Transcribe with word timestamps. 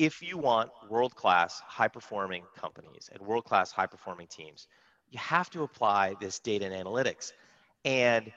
if 0.00 0.22
you 0.22 0.38
want 0.38 0.70
world 0.88 1.14
class, 1.14 1.60
high 1.66 1.86
performing 1.86 2.42
companies 2.56 3.10
and 3.12 3.20
world 3.20 3.44
class, 3.44 3.70
high 3.70 3.86
performing 3.86 4.26
teams, 4.26 4.66
you 5.10 5.18
have 5.18 5.50
to 5.50 5.62
apply 5.62 6.14
this 6.22 6.38
data 6.38 6.64
and 6.64 6.74
analytics. 6.74 7.32
And 7.84 8.32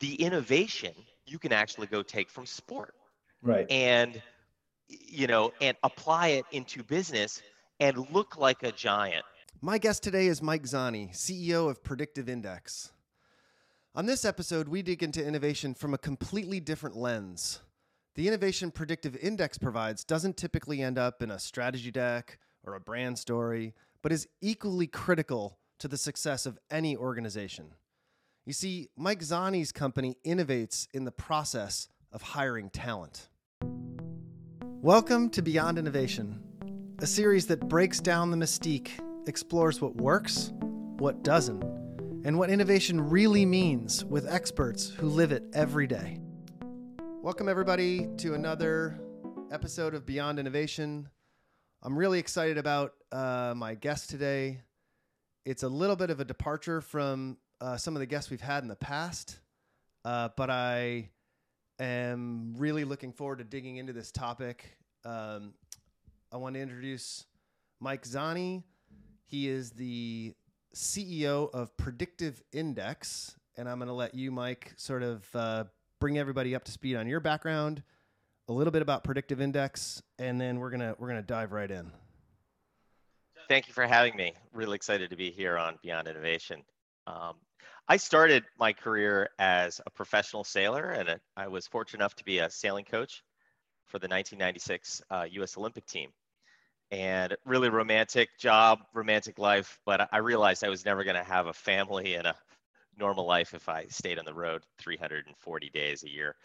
the 0.00 0.16
innovation 0.16 0.92
you 1.24 1.38
can 1.38 1.52
actually 1.52 1.86
go 1.86 2.02
take 2.02 2.28
from 2.28 2.46
sport. 2.46 2.94
Right. 3.42 3.64
And 3.70 4.20
you 4.88 5.28
know, 5.28 5.52
and 5.60 5.76
apply 5.84 6.28
it 6.28 6.46
into 6.50 6.82
business 6.82 7.40
and 7.78 8.10
look 8.10 8.36
like 8.36 8.64
a 8.64 8.72
giant. 8.72 9.24
My 9.60 9.78
guest 9.78 10.02
today 10.02 10.26
is 10.26 10.42
Mike 10.42 10.64
Zani, 10.64 11.12
CEO 11.12 11.70
of 11.70 11.82
Predictive 11.84 12.28
Index. 12.28 12.92
On 13.94 14.04
this 14.04 14.24
episode, 14.24 14.66
we 14.66 14.82
dig 14.82 15.02
into 15.04 15.24
innovation 15.24 15.74
from 15.74 15.94
a 15.94 15.98
completely 15.98 16.58
different 16.58 16.96
lens. 16.96 17.60
The 18.16 18.28
innovation 18.28 18.70
Predictive 18.70 19.16
Index 19.16 19.58
provides 19.58 20.04
doesn't 20.04 20.36
typically 20.36 20.80
end 20.80 20.98
up 20.98 21.20
in 21.20 21.32
a 21.32 21.38
strategy 21.40 21.90
deck 21.90 22.38
or 22.62 22.76
a 22.76 22.80
brand 22.80 23.18
story, 23.18 23.74
but 24.02 24.12
is 24.12 24.28
equally 24.40 24.86
critical 24.86 25.58
to 25.80 25.88
the 25.88 25.96
success 25.96 26.46
of 26.46 26.56
any 26.70 26.96
organization. 26.96 27.74
You 28.46 28.52
see, 28.52 28.88
Mike 28.96 29.18
Zani's 29.18 29.72
company 29.72 30.16
innovates 30.24 30.86
in 30.94 31.04
the 31.04 31.10
process 31.10 31.88
of 32.12 32.22
hiring 32.22 32.70
talent. 32.70 33.30
Welcome 34.80 35.28
to 35.30 35.42
Beyond 35.42 35.76
Innovation, 35.76 36.40
a 37.00 37.08
series 37.08 37.48
that 37.48 37.68
breaks 37.68 37.98
down 37.98 38.30
the 38.30 38.36
mystique, 38.36 38.90
explores 39.26 39.80
what 39.80 39.96
works, 39.96 40.52
what 40.98 41.24
doesn't, 41.24 41.64
and 42.24 42.38
what 42.38 42.48
innovation 42.48 43.10
really 43.10 43.44
means 43.44 44.04
with 44.04 44.32
experts 44.32 44.88
who 44.88 45.08
live 45.08 45.32
it 45.32 45.42
every 45.52 45.88
day. 45.88 46.20
Welcome, 47.24 47.48
everybody, 47.48 48.06
to 48.18 48.34
another 48.34 49.00
episode 49.50 49.94
of 49.94 50.04
Beyond 50.04 50.38
Innovation. 50.38 51.08
I'm 51.82 51.96
really 51.96 52.18
excited 52.18 52.58
about 52.58 52.92
uh, 53.10 53.54
my 53.56 53.76
guest 53.76 54.10
today. 54.10 54.60
It's 55.46 55.62
a 55.62 55.68
little 55.70 55.96
bit 55.96 56.10
of 56.10 56.20
a 56.20 56.24
departure 56.26 56.82
from 56.82 57.38
uh, 57.62 57.78
some 57.78 57.96
of 57.96 58.00
the 58.00 58.06
guests 58.06 58.30
we've 58.30 58.42
had 58.42 58.62
in 58.62 58.68
the 58.68 58.76
past, 58.76 59.38
uh, 60.04 60.28
but 60.36 60.50
I 60.50 61.08
am 61.78 62.56
really 62.58 62.84
looking 62.84 63.10
forward 63.10 63.38
to 63.38 63.44
digging 63.44 63.78
into 63.78 63.94
this 63.94 64.12
topic. 64.12 64.76
Um, 65.06 65.54
I 66.30 66.36
want 66.36 66.56
to 66.56 66.60
introduce 66.60 67.24
Mike 67.80 68.02
Zani. 68.02 68.64
He 69.24 69.48
is 69.48 69.70
the 69.70 70.34
CEO 70.76 71.50
of 71.54 71.74
Predictive 71.78 72.42
Index, 72.52 73.34
and 73.56 73.66
I'm 73.66 73.78
going 73.78 73.88
to 73.88 73.94
let 73.94 74.14
you, 74.14 74.30
Mike, 74.30 74.74
sort 74.76 75.02
of 75.02 75.26
uh, 75.34 75.64
bring 76.04 76.18
everybody 76.18 76.54
up 76.54 76.62
to 76.62 76.70
speed 76.70 76.96
on 76.96 77.06
your 77.06 77.18
background, 77.18 77.82
a 78.50 78.52
little 78.52 78.70
bit 78.70 78.82
about 78.82 79.04
Predictive 79.04 79.40
Index, 79.40 80.02
and 80.18 80.38
then 80.38 80.58
we're 80.58 80.68
gonna 80.68 80.94
we're 80.98 81.08
gonna 81.08 81.22
dive 81.22 81.50
right 81.50 81.70
in. 81.70 81.90
Thank 83.48 83.68
you 83.68 83.72
for 83.72 83.86
having 83.86 84.14
me. 84.14 84.34
Really 84.52 84.76
excited 84.76 85.08
to 85.08 85.16
be 85.16 85.30
here 85.30 85.56
on 85.56 85.78
Beyond 85.82 86.06
Innovation. 86.06 86.62
Um, 87.06 87.36
I 87.88 87.96
started 87.96 88.44
my 88.58 88.74
career 88.74 89.30
as 89.38 89.80
a 89.86 89.90
professional 89.90 90.44
sailor, 90.44 90.90
and 90.90 91.08
a, 91.08 91.20
I 91.38 91.48
was 91.48 91.66
fortunate 91.66 92.00
enough 92.00 92.16
to 92.16 92.24
be 92.26 92.40
a 92.40 92.50
sailing 92.50 92.84
coach 92.84 93.24
for 93.86 93.98
the 93.98 94.06
1996 94.06 95.00
uh, 95.10 95.24
U.S. 95.30 95.56
Olympic 95.56 95.86
team. 95.86 96.10
And 96.90 97.34
really 97.46 97.70
romantic 97.70 98.28
job, 98.38 98.80
romantic 98.92 99.38
life, 99.38 99.80
but 99.86 100.06
I 100.12 100.18
realized 100.18 100.64
I 100.64 100.68
was 100.68 100.84
never 100.84 101.02
going 101.02 101.16
to 101.16 101.24
have 101.24 101.46
a 101.46 101.54
family 101.54 102.16
and 102.16 102.26
a 102.26 102.36
normal 102.98 103.26
life 103.26 103.54
if 103.54 103.68
I 103.68 103.86
stayed 103.88 104.18
on 104.18 104.24
the 104.24 104.34
road 104.34 104.62
340 104.78 105.70
days 105.70 106.02
a 106.02 106.10
year. 106.10 106.36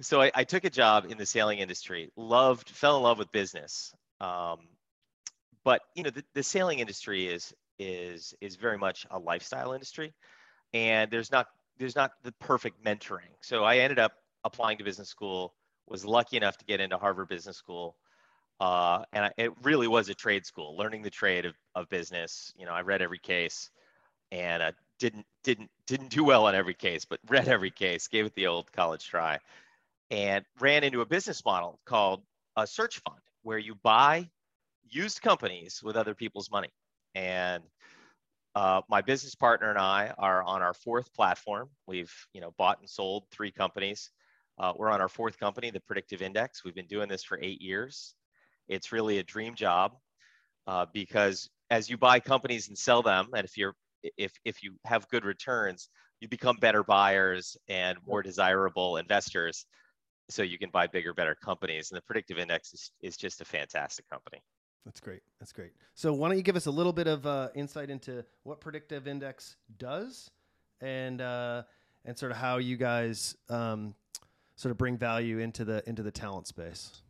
So 0.00 0.20
I, 0.20 0.30
I 0.34 0.44
took 0.44 0.64
a 0.64 0.70
job 0.70 1.06
in 1.08 1.16
the 1.16 1.26
sailing 1.26 1.58
industry, 1.58 2.10
loved, 2.16 2.68
fell 2.68 2.98
in 2.98 3.02
love 3.02 3.18
with 3.18 3.32
business. 3.32 3.94
Um, 4.20 4.68
but 5.64 5.80
you 5.94 6.02
know, 6.02 6.10
the, 6.10 6.24
the 6.34 6.42
sailing 6.42 6.78
industry 6.80 7.26
is 7.26 7.54
is 7.78 8.34
is 8.40 8.56
very 8.56 8.78
much 8.78 9.06
a 9.10 9.18
lifestyle 9.18 9.74
industry 9.74 10.14
and 10.72 11.10
there's 11.10 11.30
not 11.30 11.46
there's 11.78 11.96
not 11.96 12.12
the 12.22 12.32
perfect 12.32 12.82
mentoring. 12.84 13.32
So 13.40 13.64
I 13.64 13.78
ended 13.78 13.98
up 13.98 14.12
applying 14.44 14.78
to 14.78 14.84
business 14.84 15.08
school, 15.08 15.54
was 15.86 16.04
lucky 16.04 16.36
enough 16.36 16.56
to 16.58 16.64
get 16.64 16.80
into 16.80 16.96
Harvard 16.96 17.28
Business 17.28 17.56
School. 17.56 17.96
Uh, 18.58 19.02
and 19.12 19.26
I, 19.26 19.32
it 19.36 19.52
really 19.62 19.86
was 19.86 20.08
a 20.08 20.14
trade 20.14 20.46
school, 20.46 20.76
learning 20.76 21.02
the 21.02 21.10
trade 21.10 21.44
of, 21.44 21.54
of 21.74 21.88
business. 21.90 22.54
You 22.56 22.64
know, 22.64 22.72
I 22.72 22.80
read 22.80 23.02
every 23.02 23.18
case 23.18 23.70
and 24.32 24.62
uh, 24.62 24.72
didn't 24.98 25.26
didn't 25.44 25.70
didn't 25.86 26.10
do 26.10 26.24
well 26.24 26.46
on 26.46 26.54
every 26.54 26.74
case, 26.74 27.04
but 27.04 27.20
read 27.28 27.48
every 27.48 27.70
case, 27.70 28.08
gave 28.08 28.26
it 28.26 28.34
the 28.34 28.46
old 28.46 28.70
college 28.72 29.06
try, 29.06 29.38
and 30.10 30.44
ran 30.60 30.84
into 30.84 31.00
a 31.00 31.06
business 31.06 31.44
model 31.44 31.78
called 31.84 32.22
a 32.56 32.66
search 32.66 33.00
fund, 33.00 33.20
where 33.42 33.58
you 33.58 33.74
buy 33.74 34.28
used 34.88 35.20
companies 35.20 35.82
with 35.82 35.96
other 35.96 36.14
people's 36.14 36.50
money. 36.50 36.70
And 37.14 37.62
uh, 38.54 38.82
my 38.88 39.02
business 39.02 39.34
partner 39.34 39.68
and 39.70 39.78
I 39.78 40.14
are 40.16 40.42
on 40.42 40.62
our 40.62 40.74
fourth 40.74 41.12
platform. 41.12 41.68
We've 41.86 42.12
you 42.32 42.40
know 42.40 42.54
bought 42.56 42.80
and 42.80 42.88
sold 42.88 43.24
three 43.30 43.50
companies. 43.50 44.10
Uh, 44.58 44.72
we're 44.74 44.90
on 44.90 45.02
our 45.02 45.08
fourth 45.08 45.38
company, 45.38 45.70
the 45.70 45.80
Predictive 45.80 46.22
Index. 46.22 46.64
We've 46.64 46.74
been 46.74 46.86
doing 46.86 47.08
this 47.08 47.22
for 47.22 47.38
eight 47.42 47.60
years. 47.60 48.14
It's 48.68 48.90
really 48.90 49.18
a 49.18 49.22
dream 49.22 49.54
job 49.54 49.92
uh, 50.66 50.86
because 50.92 51.50
as 51.70 51.90
you 51.90 51.98
buy 51.98 52.20
companies 52.20 52.68
and 52.68 52.78
sell 52.78 53.02
them, 53.02 53.28
and 53.34 53.44
if 53.44 53.58
you're 53.58 53.74
if 54.16 54.32
if 54.44 54.62
you 54.62 54.74
have 54.84 55.08
good 55.08 55.24
returns, 55.24 55.88
you 56.20 56.28
become 56.28 56.56
better 56.56 56.82
buyers 56.82 57.56
and 57.68 57.98
more 58.06 58.22
desirable 58.22 58.96
investors. 58.96 59.66
So 60.28 60.42
you 60.42 60.58
can 60.58 60.70
buy 60.70 60.86
bigger, 60.88 61.14
better 61.14 61.36
companies. 61.36 61.90
And 61.90 61.96
the 61.96 62.02
Predictive 62.02 62.38
Index 62.38 62.72
is, 62.72 62.90
is 63.00 63.16
just 63.16 63.40
a 63.40 63.44
fantastic 63.44 64.08
company. 64.10 64.42
That's 64.84 65.00
great. 65.00 65.22
That's 65.38 65.52
great. 65.52 65.72
So 65.94 66.12
why 66.12 66.28
don't 66.28 66.36
you 66.36 66.42
give 66.42 66.56
us 66.56 66.66
a 66.66 66.70
little 66.70 66.92
bit 66.92 67.06
of 67.06 67.26
uh, 67.26 67.48
insight 67.54 67.90
into 67.90 68.24
what 68.44 68.60
Predictive 68.60 69.08
Index 69.08 69.56
does, 69.78 70.30
and 70.80 71.20
uh, 71.20 71.62
and 72.04 72.16
sort 72.16 72.32
of 72.32 72.38
how 72.38 72.58
you 72.58 72.76
guys 72.76 73.36
um, 73.48 73.94
sort 74.54 74.70
of 74.70 74.78
bring 74.78 74.96
value 74.96 75.38
into 75.38 75.64
the 75.64 75.82
into 75.88 76.02
the 76.02 76.12
talent 76.12 76.46
space. 76.46 77.02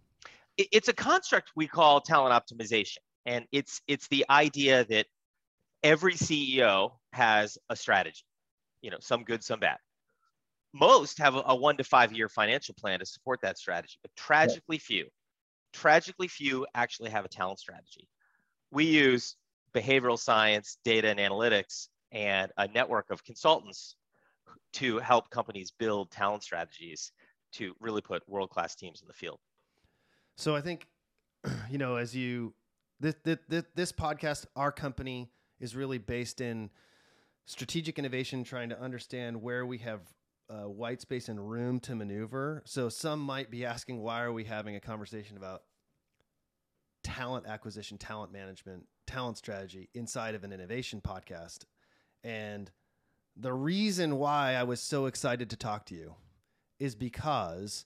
It's 0.57 0.89
a 0.89 0.95
construct 0.95 1.53
we 1.55 1.67
call 1.67 2.01
talent 2.01 2.33
optimization, 2.33 2.99
and 3.27 3.47
it's 3.53 3.83
it's 3.87 4.09
the 4.09 4.25
idea 4.31 4.85
that 4.87 5.07
every 5.87 6.15
CEO 6.15 6.93
has 7.13 7.59
a 7.71 7.77
strategy. 7.77 8.25
You 8.83 8.91
know, 8.91 8.99
some 9.01 9.25
good, 9.25 9.43
some 9.43 9.61
bad. 9.61 9.79
Most 10.73 11.19
have 11.19 11.35
a, 11.35 11.43
a 11.47 11.55
one 11.55 11.77
to 11.79 11.85
five 11.85 12.13
year 12.13 12.29
financial 12.29 12.75
plan 12.75 12.99
to 12.99 13.07
support 13.07 13.41
that 13.43 13.59
strategy, 13.59 13.99
but 14.03 14.11
tragically 14.17 14.79
few 14.79 15.07
tragically 15.77 16.27
few 16.29 16.67
actually 16.75 17.11
have 17.11 17.25
a 17.25 17.29
talent 17.29 17.59
strategy. 17.59 18.09
We 18.71 18.85
use 18.85 19.37
behavioral 19.75 20.19
science, 20.19 20.79
data 20.85 21.09
and 21.09 21.21
analytics, 21.21 21.89
and 22.13 22.51
a 22.57 22.67
network 22.69 23.11
of 23.11 23.23
consultants 23.25 23.97
to 24.75 24.99
help 24.99 25.31
companies 25.31 25.71
build 25.71 26.11
talent 26.11 26.43
strategies 26.43 27.13
to 27.53 27.75
really 27.81 28.01
put 28.01 28.27
world-class 28.29 28.75
teams 28.75 29.03
in 29.03 29.07
the 29.07 29.13
field. 29.13 29.39
So 30.37 30.57
I 30.57 30.61
think, 30.61 30.87
you 31.71 31.79
know, 31.79 31.97
as 31.97 32.15
you 32.17 32.55
this, 32.99 33.15
this, 33.25 33.65
this 33.75 33.93
podcast, 33.93 34.47
our 34.57 34.73
company 34.73 35.31
is 35.61 35.77
really 35.77 35.99
based 35.99 36.41
in 36.41 36.71
strategic 37.47 37.99
innovation, 37.99 38.45
trying 38.45 38.69
to 38.69 38.81
understand 38.81 39.41
where 39.41 39.65
we 39.65 39.79
have 39.79 40.01
uh, 40.49 40.69
white 40.69 41.01
space 41.01 41.29
and 41.29 41.51
room 41.51 41.81
to 41.81 41.95
maneuver. 41.95 42.63
So 42.65 42.89
some 42.89 43.21
might 43.21 43.51
be 43.51 43.65
asking, 43.65 44.01
why 44.01 44.23
are 44.23 44.33
we 44.33 44.45
having 44.45 44.77
a 44.77 44.81
conversation 44.81 45.37
about 45.37 45.63
talent 47.03 47.47
acquisition, 47.47 47.99
talent 47.99 48.33
management, 48.33 48.87
talent 49.07 49.39
strategy 49.39 49.89
inside 49.95 50.35
of 50.35 50.45
an 50.45 50.53
innovation 50.53 51.01
podcast? 51.01 51.65
And 52.23 52.71
the 53.37 53.53
reason 53.53 54.19
why 54.19 54.55
I 54.55 54.65
was 54.65 54.81
so 54.81 55.07
excited 55.07 55.51
to 55.51 55.57
talk 55.57 55.87
to 55.87 55.95
you 55.95 56.15
is 56.79 56.95
because 56.95 57.85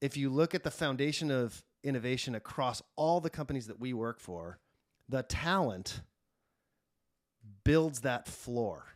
if 0.00 0.16
you 0.16 0.30
look 0.30 0.54
at 0.54 0.62
the 0.62 0.70
foundation 0.70 1.30
of 1.30 1.62
innovation 1.82 2.34
across 2.34 2.82
all 2.96 3.20
the 3.20 3.30
companies 3.30 3.66
that 3.66 3.80
we 3.80 3.92
work 3.92 4.20
for, 4.20 4.58
the 5.08 5.22
talent 5.22 6.00
builds 7.64 8.00
that 8.00 8.28
floor 8.28 8.94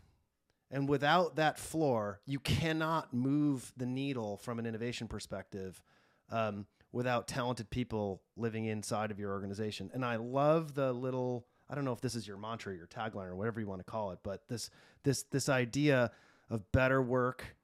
and 0.70 0.88
without 0.88 1.36
that 1.36 1.58
floor, 1.58 2.20
you 2.26 2.38
cannot 2.38 3.14
move 3.14 3.72
the 3.76 3.86
needle 3.86 4.36
from 4.36 4.58
an 4.58 4.66
innovation 4.66 5.08
perspective 5.08 5.82
um, 6.30 6.66
without 6.92 7.26
talented 7.26 7.70
people 7.70 8.22
living 8.36 8.66
inside 8.66 9.10
of 9.10 9.18
your 9.18 9.32
organization. 9.32 9.90
And 9.94 10.04
I 10.04 10.16
love 10.16 10.74
the 10.74 10.92
little 10.92 11.46
I 11.70 11.74
don't 11.74 11.84
know 11.84 11.92
if 11.92 12.00
this 12.00 12.14
is 12.14 12.26
your 12.26 12.38
mantra, 12.38 12.74
your 12.74 12.86
tagline, 12.86 13.26
or 13.26 13.36
whatever 13.36 13.60
you 13.60 13.66
want 13.66 13.80
to 13.80 13.90
call 13.90 14.12
it, 14.12 14.20
but 14.22 14.48
this 14.48 14.70
this 15.04 15.24
this 15.24 15.50
idea 15.50 16.10
of 16.48 16.70
better 16.72 17.02
work, 17.02 17.56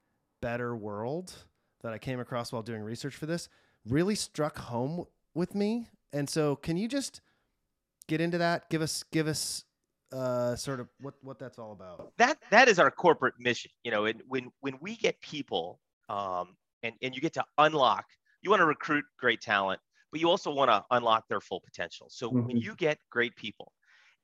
better 0.43 0.77
world 0.77 1.33
that 1.83 1.95
I 1.95 1.99
came 1.99 2.21
across 2.21 2.53
while 2.53 2.63
doing 2.63 2.83
research 2.83 3.17
for 3.17 3.25
this 3.25 3.49
really 3.87 4.15
struck 4.15 4.59
home 4.59 5.07
with 5.35 5.55
me. 5.55 5.89
And 6.13 6.29
so, 6.29 6.57
can 6.57 6.77
you 6.77 6.87
just 6.87 7.23
get 8.07 8.21
into 8.21 8.37
that? 8.39 8.69
Give 8.69 8.83
us 8.83 9.05
give 9.11 9.27
us 9.27 9.65
uh, 10.15 10.55
sort 10.57 10.81
of 10.81 10.89
what 11.01 11.15
what 11.23 11.39
that's 11.39 11.59
all 11.59 11.73
about. 11.73 12.13
That 12.19 12.39
that 12.51 12.69
is 12.69 12.79
our 12.79 12.91
corporate 12.91 13.35
mission. 13.39 13.71
You 13.83 13.91
know, 13.91 14.05
and 14.07 14.23
when 14.29 14.51
when 14.61 14.79
we 14.81 14.97
get 14.97 15.21
people 15.21 15.81
um, 16.09 16.57
and 16.83 16.95
and 17.03 17.15
you 17.15 17.21
get 17.21 17.35
to 17.35 17.45
unlock, 17.59 18.05
you 18.43 18.51
want 18.51 18.61
to 18.61 18.67
recruit 18.67 19.05
great 19.19 19.41
talent, 19.41 19.81
but 20.13 20.21
you 20.21 20.31
also 20.31 20.53
want 20.53 20.71
to 20.71 20.85
unlock 20.91 21.27
their 21.29 21.41
full 21.41 21.61
potential. 21.61 22.07
So 22.11 22.29
mm-hmm. 22.29 22.47
when 22.47 22.57
you 22.59 22.75
get 22.77 22.99
great 23.11 23.35
people 23.37 23.73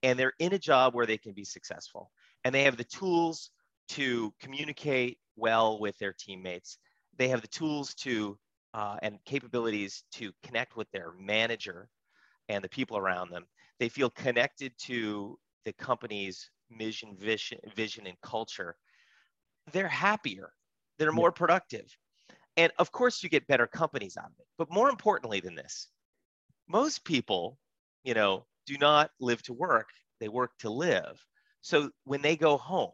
and 0.03 0.19
they're 0.19 0.35
in 0.39 0.53
a 0.53 0.59
job 0.59 0.95
where 0.95 1.07
they 1.07 1.19
can 1.19 1.33
be 1.33 1.45
successful 1.45 2.11
and 2.45 2.55
they 2.55 2.63
have 2.63 2.77
the 2.77 2.85
tools 2.85 3.51
to 3.89 4.33
communicate 4.41 5.19
well 5.37 5.81
with 5.81 5.99
their 5.99 6.15
teammates, 6.17 6.79
they 7.19 7.29
have 7.29 7.43
the 7.43 7.49
tools 7.49 7.95
to 7.95 8.39
uh, 8.73 8.97
and 9.03 9.19
capabilities 9.25 10.05
to 10.13 10.31
connect 10.45 10.77
with 10.77 10.89
their 10.93 11.13
manager 11.19 11.89
and 12.49 12.63
the 12.63 12.69
people 12.69 12.97
around 12.97 13.31
them. 13.31 13.45
They 13.81 13.89
feel 13.89 14.11
connected 14.11 14.73
to 14.83 15.39
the 15.65 15.73
company's 15.73 16.51
mission, 16.71 17.17
vision, 17.17 17.59
vision 17.75 18.07
and 18.07 18.21
culture. 18.23 18.77
They're 19.73 19.89
happier. 19.89 20.53
They're 20.99 21.13
more 21.13 21.33
productive. 21.33 21.87
And 22.57 22.73
of 22.79 22.93
course, 22.93 23.23
you 23.23 23.29
get 23.29 23.47
better 23.47 23.67
companies 23.67 24.17
out 24.17 24.27
of 24.27 24.39
it. 24.39 24.47
But 24.59 24.71
more 24.71 24.91
importantly 24.91 25.41
than 25.41 25.55
this, 25.55 25.89
most 26.69 27.05
people, 27.05 27.59
you 28.05 28.15
know, 28.15 28.45
do 28.67 28.77
not 28.79 29.11
live 29.21 29.43
to 29.45 29.53
work. 29.53 29.89
They 30.21 30.29
work 30.29 30.53
to 30.61 30.71
live. 30.71 31.25
So 31.63 31.91
when 32.05 32.23
they 32.23 32.37
go 32.37 32.57
home, 32.57 32.93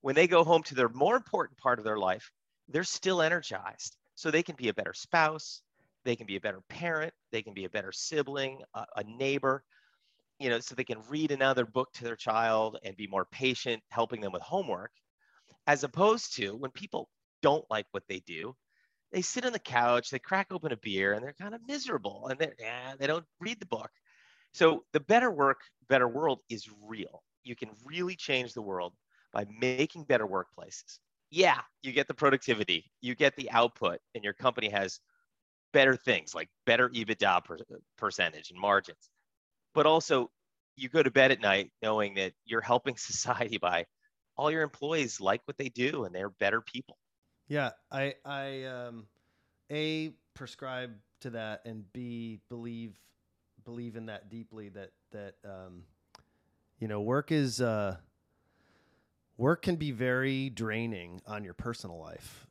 when 0.00 0.14
they 0.14 0.26
go 0.26 0.44
home 0.44 0.62
to 0.64 0.74
their 0.74 0.88
more 0.88 1.16
important 1.16 1.58
part 1.58 1.78
of 1.78 1.84
their 1.84 1.98
life, 1.98 2.30
they're 2.68 2.84
still 2.84 3.22
energized. 3.22 3.96
So 4.14 4.30
they 4.30 4.42
can 4.42 4.56
be 4.56 4.68
a 4.68 4.74
better 4.74 4.94
spouse, 4.94 5.62
they 6.04 6.16
can 6.16 6.26
be 6.26 6.36
a 6.36 6.40
better 6.40 6.60
parent, 6.68 7.12
they 7.30 7.42
can 7.42 7.54
be 7.54 7.64
a 7.64 7.70
better 7.70 7.92
sibling, 7.92 8.60
a, 8.74 8.84
a 8.96 9.04
neighbor, 9.04 9.62
you 10.38 10.48
know, 10.50 10.60
so 10.60 10.74
they 10.74 10.84
can 10.84 11.02
read 11.08 11.30
another 11.30 11.64
book 11.64 11.92
to 11.94 12.04
their 12.04 12.16
child 12.16 12.78
and 12.84 12.96
be 12.96 13.06
more 13.06 13.26
patient, 13.26 13.82
helping 13.90 14.20
them 14.20 14.32
with 14.32 14.42
homework, 14.42 14.92
as 15.66 15.84
opposed 15.84 16.34
to 16.36 16.56
when 16.56 16.70
people 16.70 17.08
don't 17.42 17.64
like 17.70 17.86
what 17.92 18.04
they 18.08 18.20
do, 18.20 18.54
they 19.12 19.22
sit 19.22 19.46
on 19.46 19.52
the 19.52 19.58
couch, 19.58 20.10
they 20.10 20.18
crack 20.18 20.48
open 20.50 20.72
a 20.72 20.76
beer, 20.76 21.14
and 21.14 21.22
they're 21.22 21.34
kind 21.40 21.54
of 21.54 21.60
miserable, 21.66 22.28
and 22.28 22.38
they're 22.38 22.54
yeah, 22.58 22.94
they 22.98 23.06
don't 23.06 23.24
read 23.40 23.58
the 23.60 23.66
book. 23.66 23.90
So 24.52 24.84
the 24.92 25.00
better 25.00 25.30
work, 25.30 25.60
better 25.88 26.08
world 26.08 26.40
is 26.48 26.68
real. 26.82 27.22
You 27.44 27.56
can 27.56 27.70
really 27.84 28.16
change 28.16 28.52
the 28.52 28.62
world 28.62 28.94
by 29.32 29.46
making 29.60 30.04
better 30.04 30.26
workplaces. 30.26 30.98
Yeah, 31.30 31.60
you 31.82 31.92
get 31.92 32.08
the 32.08 32.14
productivity, 32.14 32.90
you 33.00 33.14
get 33.14 33.36
the 33.36 33.50
output, 33.50 34.00
and 34.14 34.24
your 34.24 34.32
company 34.32 34.68
has 34.70 35.00
better 35.72 35.96
things 35.96 36.34
like 36.34 36.48
better 36.66 36.88
EBITDA 36.88 37.44
per, 37.44 37.56
uh, 37.56 37.76
percentage 37.98 38.50
and 38.50 38.58
margins. 38.58 39.10
But 39.74 39.86
also, 39.86 40.30
you 40.78 40.88
go 40.88 41.02
to 41.02 41.10
bed 41.10 41.30
at 41.32 41.40
night 41.40 41.72
knowing 41.82 42.14
that 42.14 42.32
you're 42.44 42.60
helping 42.60 42.96
society 42.98 43.58
by 43.58 43.84
all 44.36 44.50
your 44.50 44.62
employees 44.62 45.20
like 45.20 45.42
what 45.46 45.58
they 45.58 45.68
do 45.68 46.04
and 46.04 46.14
they're 46.14 46.30
better 46.30 46.60
people. 46.60 46.96
Yeah, 47.48 47.70
I 47.90 48.14
I 48.24 48.64
um 48.64 49.06
a 49.70 50.12
prescribe 50.34 50.94
to 51.20 51.30
that 51.30 51.62
and 51.64 51.84
b 51.92 52.40
believe 52.48 52.96
believe 53.64 53.96
in 53.96 54.06
that 54.06 54.30
deeply 54.30 54.68
that 54.68 54.90
that 55.10 55.34
um 55.44 55.82
you 56.78 56.86
know 56.86 57.00
work 57.00 57.32
is 57.32 57.60
uh 57.60 57.96
work 59.36 59.62
can 59.62 59.76
be 59.76 59.90
very 59.90 60.50
draining 60.50 61.20
on 61.26 61.44
your 61.44 61.54
personal 61.54 61.98
life. 61.98 62.46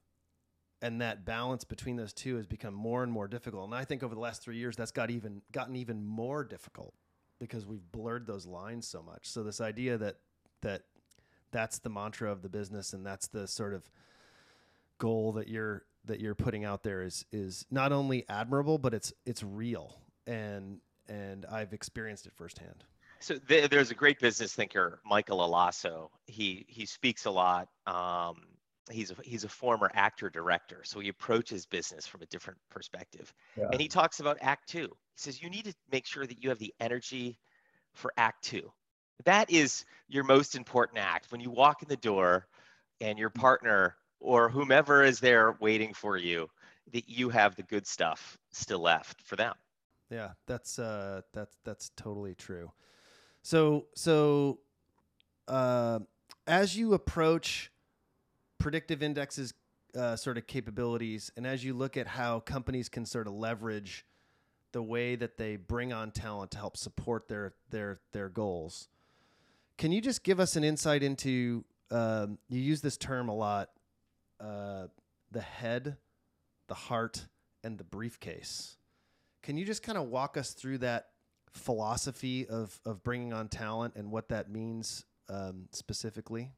And 0.79 1.01
that 1.01 1.25
balance 1.25 1.63
between 1.63 1.95
those 1.95 2.13
two 2.13 2.35
has 2.35 2.45
become 2.45 2.73
more 2.73 3.01
and 3.01 3.11
more 3.11 3.27
difficult. 3.27 3.65
And 3.65 3.75
i 3.75 3.85
think 3.85 4.03
over 4.03 4.13
the 4.13 4.21
last 4.21 4.41
three 4.41 4.57
years 4.57 4.75
that's 4.75 4.91
got 4.91 5.09
even 5.09 5.41
gotten 5.51 5.75
even 5.75 6.03
more 6.03 6.43
difficult 6.43 6.93
because 7.39 7.65
we've 7.65 7.91
blurred 7.91 8.27
those 8.27 8.45
lines 8.45 8.87
so 8.87 9.01
much 9.01 9.27
so 9.29 9.43
this 9.43 9.61
idea 9.61 9.97
that 9.97 10.17
that 10.61 10.83
that's 11.51 11.79
the 11.79 11.89
mantra 11.89 12.31
of 12.31 12.41
the 12.41 12.49
business 12.49 12.93
and 12.93 13.05
that's 13.05 13.27
the 13.27 13.47
sort 13.47 13.73
of 13.73 13.89
goal 14.97 15.31
that 15.33 15.47
you're 15.47 15.83
that 16.05 16.19
you're 16.19 16.35
putting 16.35 16.65
out 16.65 16.83
there 16.83 17.03
is 17.03 17.25
is 17.31 17.65
not 17.69 17.91
only 17.91 18.25
admirable 18.29 18.77
but 18.77 18.93
it's 18.93 19.13
it's 19.25 19.43
real 19.43 19.99
and 20.25 20.79
and 21.09 21.45
I've 21.45 21.73
experienced 21.73 22.27
it 22.27 22.33
firsthand. 22.35 22.83
So 23.19 23.37
th- 23.37 23.69
there's 23.69 23.91
a 23.91 23.95
great 23.95 24.19
business 24.19 24.53
thinker, 24.53 24.99
Michael 25.05 25.39
Alasso. 25.39 26.09
He 26.27 26.65
he 26.67 26.85
speaks 26.85 27.25
a 27.25 27.31
lot. 27.31 27.69
Um, 27.87 28.43
he's 28.89 29.11
a, 29.11 29.15
he's 29.23 29.43
a 29.43 29.49
former 29.49 29.91
actor 29.93 30.29
director, 30.29 30.81
so 30.83 30.99
he 30.99 31.09
approaches 31.09 31.65
business 31.65 32.07
from 32.07 32.21
a 32.21 32.25
different 32.27 32.59
perspective. 32.69 33.33
Yeah. 33.57 33.67
And 33.71 33.81
he 33.81 33.87
talks 33.87 34.19
about 34.19 34.37
Act 34.41 34.69
Two. 34.69 34.87
He 35.15 35.17
says 35.17 35.41
you 35.41 35.49
need 35.49 35.65
to 35.65 35.73
make 35.91 36.05
sure 36.05 36.25
that 36.25 36.43
you 36.43 36.49
have 36.49 36.59
the 36.59 36.73
energy 36.79 37.39
for 37.93 38.13
Act 38.17 38.43
Two. 38.43 38.71
That 39.25 39.49
is 39.49 39.85
your 40.07 40.23
most 40.23 40.55
important 40.55 40.99
act. 40.99 41.31
When 41.31 41.41
you 41.41 41.49
walk 41.49 41.81
in 41.81 41.89
the 41.89 41.97
door, 41.97 42.47
and 43.01 43.17
your 43.17 43.29
partner 43.29 43.95
or 44.19 44.49
whomever 44.49 45.03
is 45.03 45.19
there 45.19 45.55
waiting 45.59 45.93
for 45.93 46.17
you, 46.17 46.47
that 46.93 47.07
you 47.07 47.29
have 47.29 47.55
the 47.55 47.63
good 47.63 47.85
stuff 47.85 48.37
still 48.51 48.79
left 48.79 49.21
for 49.21 49.35
them. 49.35 49.53
Yeah, 50.09 50.31
that's 50.45 50.79
uh, 50.79 51.21
that's 51.33 51.57
that's 51.63 51.91
totally 51.97 52.33
true. 52.33 52.71
So 53.43 53.87
so 53.93 54.59
uh, 55.47 55.99
as 56.47 56.77
you 56.77 56.93
approach 56.93 57.71
Predictive 58.59 59.03
Index's 59.03 59.53
uh, 59.95 60.15
sort 60.15 60.37
of 60.37 60.47
capabilities, 60.47 61.31
and 61.37 61.47
as 61.47 61.63
you 61.63 61.73
look 61.73 61.97
at 61.97 62.07
how 62.07 62.39
companies 62.39 62.89
can 62.89 63.05
sort 63.05 63.27
of 63.27 63.33
leverage 63.33 64.05
the 64.71 64.83
way 64.83 65.15
that 65.15 65.37
they 65.37 65.55
bring 65.55 65.93
on 65.93 66.11
talent 66.11 66.51
to 66.51 66.57
help 66.57 66.77
support 66.77 67.27
their 67.27 67.53
their 67.69 67.99
their 68.11 68.29
goals, 68.29 68.89
can 69.77 69.91
you 69.91 70.01
just 70.01 70.23
give 70.23 70.39
us 70.39 70.55
an 70.55 70.63
insight 70.63 71.03
into? 71.03 71.63
Um, 71.89 72.37
you 72.49 72.59
use 72.59 72.81
this 72.81 72.97
term 72.97 73.29
a 73.29 73.33
lot, 73.33 73.69
uh, 74.41 74.87
the 75.31 75.41
head, 75.41 75.95
the 76.67 76.73
heart, 76.73 77.27
and 77.63 77.77
the 77.77 77.85
briefcase. 77.85 78.75
Can 79.41 79.55
you 79.55 79.65
just 79.65 79.83
kind 79.83 79.97
of 79.97 80.07
walk 80.07 80.35
us 80.35 80.51
through 80.51 80.79
that 80.79 81.09
philosophy 81.53 82.45
of 82.47 82.79
of 82.85 83.03
bringing 83.03 83.33
on 83.33 83.47
talent 83.47 83.95
and 83.95 84.11
what 84.11 84.29
that 84.29 84.51
means 84.51 85.05
um, 85.29 85.69
specifically? 85.71 86.51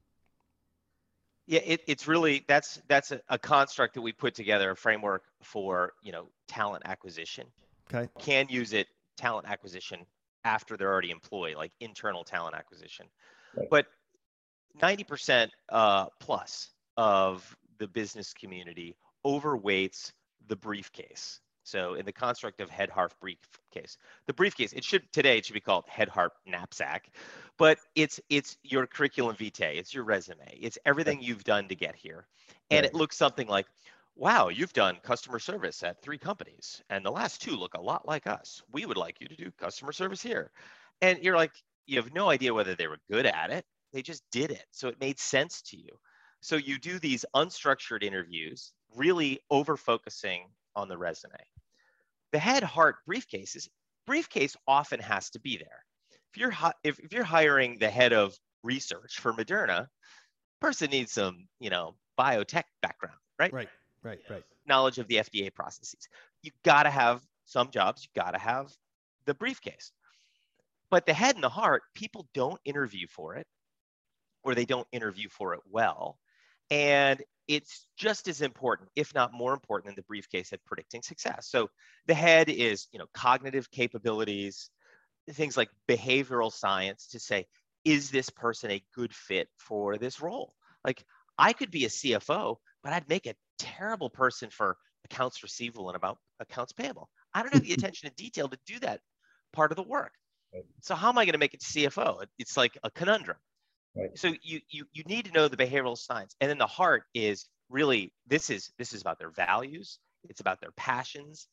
Yeah, 1.50 1.62
it, 1.66 1.82
it's 1.88 2.08
really 2.08 2.46
that's 2.48 2.80
that's 2.88 3.12
a, 3.12 3.22
a, 3.28 3.40
construct 3.40 3.96
that 3.96 4.02
we 4.02 4.12
put 4.12 4.36
together, 4.36 4.70
a 4.70 4.76
framework 4.76 5.24
for 5.42 5.94
you 6.04 6.12
know 6.12 6.28
talent 6.48 6.84
acquisition. 6.86 7.48
Okay. 7.92 8.08
Can 8.20 8.46
use 8.50 8.72
it 8.72 8.86
talent 9.18 9.50
acquisition 9.50 10.06
after 10.44 10.78
they're 10.78 10.92
already 10.92 11.10
employed, 11.10 11.56
like 11.56 11.72
internal 11.80 12.24
talent 12.24 12.54
acquisition. 12.54 13.08
Right. 13.58 13.68
But 13.68 13.88
90% 14.80 15.50
uh, 15.70 16.06
plus 16.20 16.70
of 16.98 17.58
the 17.80 17.88
business 17.88 18.32
community 18.32 18.96
overweights 19.26 20.12
the 20.50 20.56
briefcase. 20.56 21.40
So 21.70 21.94
in 21.94 22.06
the 22.06 22.12
construct 22.12 22.62
of 22.62 22.70
head 22.70 22.90
heart 22.90 23.14
briefcase, 23.22 23.98
the 24.26 24.34
briefcase, 24.34 24.74
it 24.74 24.84
should 24.84 25.12
today 25.14 25.38
it 25.38 25.46
should 25.46 25.54
be 25.54 25.60
called 25.60 25.86
head 25.88 26.10
heart 26.10 26.34
knapsack, 26.48 27.12
but 27.58 27.78
it's 27.96 28.20
it's 28.30 28.58
your 28.64 28.88
curriculum 28.88 29.36
vitae, 29.36 29.78
it's 29.78 29.94
your 29.94 30.04
resume, 30.04 30.58
it's 30.60 30.80
everything 30.86 31.22
you've 31.22 31.44
done 31.44 31.68
to 31.68 31.76
get 31.76 31.96
here, 31.96 32.26
and 32.72 32.86
it 32.86 32.96
looks 32.96 33.18
something 33.18 33.48
like, 33.48 33.68
wow, 34.16 34.50
you've 34.50 34.74
done 34.74 34.98
customer 35.04 35.38
service 35.38 35.84
at 35.84 36.02
three 36.02 36.18
companies, 36.18 36.82
and 36.90 37.06
the 37.06 37.12
last 37.12 37.42
two 37.42 37.56
look 37.56 37.76
a 37.76 37.82
lot 37.82 38.08
like 38.08 38.26
us. 38.26 38.64
We 38.72 38.88
would 38.88 38.98
like 38.98 39.22
you 39.22 39.28
to 39.28 39.36
do 39.36 39.52
customer 39.52 39.92
service 39.92 40.22
here, 40.22 40.52
and 41.02 41.20
you're 41.20 41.38
like, 41.38 41.54
you 41.86 41.98
have 41.98 42.14
no 42.14 42.30
idea 42.30 42.54
whether 42.54 42.74
they 42.74 42.88
were 42.88 43.00
good 43.12 43.28
at 43.28 43.52
it, 43.52 43.64
they 43.94 44.02
just 44.02 44.24
did 44.32 44.50
it, 44.50 44.66
so 44.72 44.88
it 44.88 45.00
made 45.00 45.20
sense 45.20 45.62
to 45.64 45.78
you. 45.78 46.00
So 46.42 46.56
you 46.56 46.80
do 46.80 47.00
these 47.00 47.26
unstructured 47.36 48.02
interviews, 48.02 48.72
really 48.96 49.40
over 49.52 49.78
focusing 49.78 50.46
on 50.76 50.88
the 50.88 50.98
resume. 50.98 51.34
The 52.32 52.40
head 52.40 52.64
heart 52.64 52.98
briefcases, 53.10 53.68
briefcase 54.06 54.56
often 54.68 55.00
has 55.00 55.30
to 55.32 55.40
be 55.40 55.58
there. 55.58 55.86
If 56.32 56.40
you're 56.40 56.54
if, 56.84 57.00
if 57.00 57.12
you're 57.12 57.24
hiring 57.24 57.80
the 57.80 57.90
head 57.90 58.14
of 58.14 58.38
research 58.64 59.20
for 59.20 59.34
Moderna, 59.34 59.88
person 60.62 60.92
needs 60.92 61.12
some, 61.12 61.48
you 61.60 61.70
know, 61.70 61.96
biotech 62.20 62.66
background, 62.82 63.18
right? 63.40 63.52
Right, 63.52 63.70
right, 64.04 64.20
right. 64.30 64.44
Knowledge 64.68 65.00
of 65.00 65.08
the 65.08 65.16
FDA 65.16 65.54
processes. 65.54 66.08
You 66.44 66.52
got 66.64 66.84
to 66.84 66.90
have 66.90 67.22
some 67.46 67.72
jobs. 67.72 68.04
You 68.04 68.22
got 68.22 68.32
to 68.32 68.40
have 68.40 68.72
the 69.26 69.34
briefcase. 69.34 69.92
But 70.92 71.06
the 71.06 71.14
head 71.14 71.36
and 71.36 71.44
the 71.44 71.50
heart, 71.50 71.84
people 71.96 72.28
don't 72.34 72.60
interview 72.66 73.08
for 73.08 73.36
it, 73.36 73.48
or 74.44 74.54
they 74.54 74.66
don't 74.66 74.88
interview 74.92 75.30
for 75.30 75.54
it 75.54 75.62
well 75.70 76.20
and 76.72 77.22
it's 77.50 77.88
just 77.98 78.28
as 78.28 78.42
important, 78.42 78.90
if 78.96 79.16
not 79.16 79.34
more 79.34 79.54
important 79.54 79.88
than 79.88 79.96
the 79.96 80.08
briefcase 80.08 80.54
at 80.54 80.64
predicting 80.66 81.02
success. 81.02 81.48
So 81.50 81.72
the 82.06 82.14
head 82.14 82.48
is, 82.48 82.88
you 82.92 83.00
know, 83.00 83.08
cognitive 83.12 83.72
capabilities, 83.72 84.70
things 85.32 85.58
like 85.58 85.70
behavioral 85.90 86.54
science 86.54 87.08
to 87.08 87.20
say, 87.20 87.48
is 87.84 88.12
this 88.12 88.30
person 88.30 88.70
a 88.70 88.84
good 88.94 89.12
fit 89.16 89.48
for 89.58 89.98
this 89.98 90.22
role? 90.22 90.54
Like 90.86 91.04
I 91.40 91.54
could 91.54 91.72
be 91.72 91.86
a 91.86 91.90
CFO, 91.90 92.58
but 92.84 92.94
I'd 92.94 93.10
make 93.10 93.26
a 93.26 93.34
terrible 93.58 94.12
person 94.12 94.52
for 94.52 94.78
accounts 95.06 95.42
receivable 95.42 95.90
and 95.90 95.96
about 95.96 96.20
accounts 96.40 96.72
payable. 96.72 97.10
I 97.34 97.42
don't 97.42 97.54
have 97.54 97.64
the 97.64 97.74
attention 97.80 98.10
to 98.10 98.16
detail 98.16 98.48
to 98.48 98.60
do 98.68 98.78
that 98.82 99.02
part 99.54 99.72
of 99.72 99.76
the 99.76 99.84
work. 99.84 100.14
So 100.82 100.94
how 100.94 101.10
am 101.10 101.18
I 101.18 101.26
going 101.26 101.34
to 101.34 101.40
make 101.40 101.56
it 101.56 101.62
CFO? 101.62 102.24
It's 102.38 102.56
like 102.56 102.78
a 102.84 102.92
conundrum. 102.92 103.38
Right. 104.00 104.18
So 104.18 104.34
you, 104.42 104.62
you 104.70 104.86
you 104.94 105.04
need 105.06 105.26
to 105.26 105.32
know 105.32 105.48
the 105.48 105.58
behavioral 105.58 105.98
science, 105.98 106.36
and 106.40 106.50
then 106.50 106.58
the 106.58 106.68
heart 106.68 107.04
is 107.14 107.46
really 107.70 108.14
this 108.28 108.50
is 108.50 108.72
this 108.78 108.94
is 108.94 109.02
about 109.02 109.20
their 109.20 109.32
values. 109.32 110.00
It's 110.30 110.42
about 110.42 110.62
their 110.62 110.72
passions. 110.72 111.48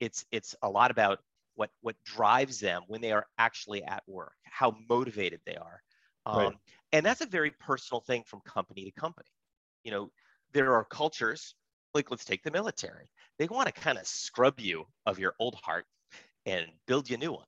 it's 0.00 0.24
it's 0.30 0.54
a 0.62 0.68
lot 0.68 0.90
about 0.90 1.18
what 1.54 1.70
what 1.80 1.96
drives 2.04 2.60
them 2.60 2.82
when 2.86 3.00
they 3.00 3.12
are 3.12 3.26
actually 3.38 3.82
at 3.82 4.02
work 4.06 4.34
how 4.44 4.74
motivated 4.88 5.40
they 5.44 5.56
are 5.56 5.82
um, 6.26 6.38
right. 6.38 6.54
and 6.92 7.04
that's 7.04 7.20
a 7.20 7.26
very 7.26 7.50
personal 7.50 8.00
thing 8.00 8.22
from 8.24 8.40
company 8.40 8.84
to 8.84 9.00
company 9.00 9.28
you 9.84 9.90
know 9.90 10.10
there 10.52 10.72
are 10.74 10.84
cultures 10.84 11.54
like 11.94 12.10
let's 12.10 12.24
take 12.24 12.42
the 12.42 12.50
military 12.50 13.10
they 13.38 13.46
want 13.48 13.66
to 13.66 13.72
kind 13.72 13.98
of 13.98 14.06
scrub 14.06 14.60
you 14.60 14.84
of 15.06 15.18
your 15.18 15.34
old 15.40 15.54
heart 15.56 15.84
and 16.46 16.66
build 16.86 17.08
you 17.10 17.16
a 17.16 17.18
new 17.18 17.32
one 17.32 17.46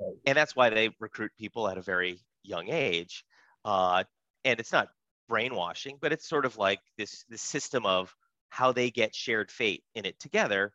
right. 0.00 0.16
and 0.26 0.36
that's 0.36 0.54
why 0.54 0.70
they 0.70 0.90
recruit 1.00 1.32
people 1.38 1.68
at 1.68 1.78
a 1.78 1.82
very 1.82 2.20
young 2.44 2.68
age 2.68 3.24
uh, 3.64 4.04
and 4.44 4.60
it's 4.60 4.72
not 4.72 4.88
brainwashing 5.28 5.98
but 6.00 6.10
it's 6.12 6.26
sort 6.26 6.46
of 6.46 6.56
like 6.56 6.80
this 6.96 7.24
this 7.28 7.42
system 7.42 7.84
of 7.84 8.14
how 8.50 8.72
they 8.72 8.90
get 8.90 9.14
shared 9.14 9.50
fate 9.50 9.82
in 9.94 10.04
it 10.04 10.18
together. 10.18 10.72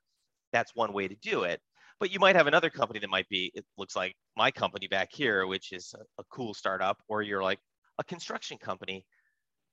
That's 0.52 0.76
one 0.76 0.94
way 0.94 1.08
to 1.08 1.16
do 1.16 1.44
it. 1.44 1.60
But 2.00 2.12
you 2.12 2.20
might 2.20 2.36
have 2.36 2.48
another 2.48 2.70
company 2.70 3.00
that 3.00 3.10
might 3.10 3.28
be 3.30 3.52
it 3.56 3.66
looks 3.78 3.96
like 3.96 4.16
my 4.36 4.52
company 4.52 4.88
back 4.88 5.10
here 5.12 5.48
which 5.48 5.72
is 5.72 5.94
a, 5.98 6.22
a 6.22 6.24
cool 6.32 6.54
startup 6.54 6.98
or 7.08 7.22
you're 7.22 7.44
like 7.44 7.60
a 8.00 8.04
construction 8.04 8.58
company. 8.58 9.06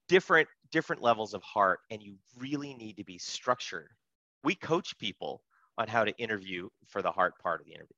Different 0.09 0.49
different 0.73 1.03
levels 1.03 1.35
of 1.35 1.43
heart 1.43 1.81
and 1.91 2.03
you 2.03 2.17
really 2.39 2.75
need 2.75 2.97
to 2.97 3.05
be 3.05 3.19
structured. 3.19 3.89
We 4.45 4.55
coach 4.55 4.97
people 4.99 5.43
on 5.79 5.89
how 5.89 6.05
to 6.05 6.17
interview 6.17 6.69
for 6.89 7.03
the 7.03 7.13
hard 7.13 7.33
part 7.43 7.61
of 7.61 7.67
the 7.67 7.73
interview. 7.73 7.97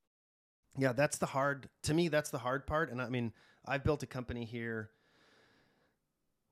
Yeah 0.79 0.93
that's 0.93 1.19
the 1.19 1.27
hard 1.27 1.69
to 1.85 1.95
me 1.95 2.09
that's 2.09 2.31
the 2.31 2.39
hard 2.39 2.67
part. 2.67 2.91
And 2.91 3.01
i 3.01 3.09
mean 3.09 3.33
i've 3.67 3.85
built 3.85 4.03
a 4.03 4.07
company 4.07 4.45
here 4.45 4.91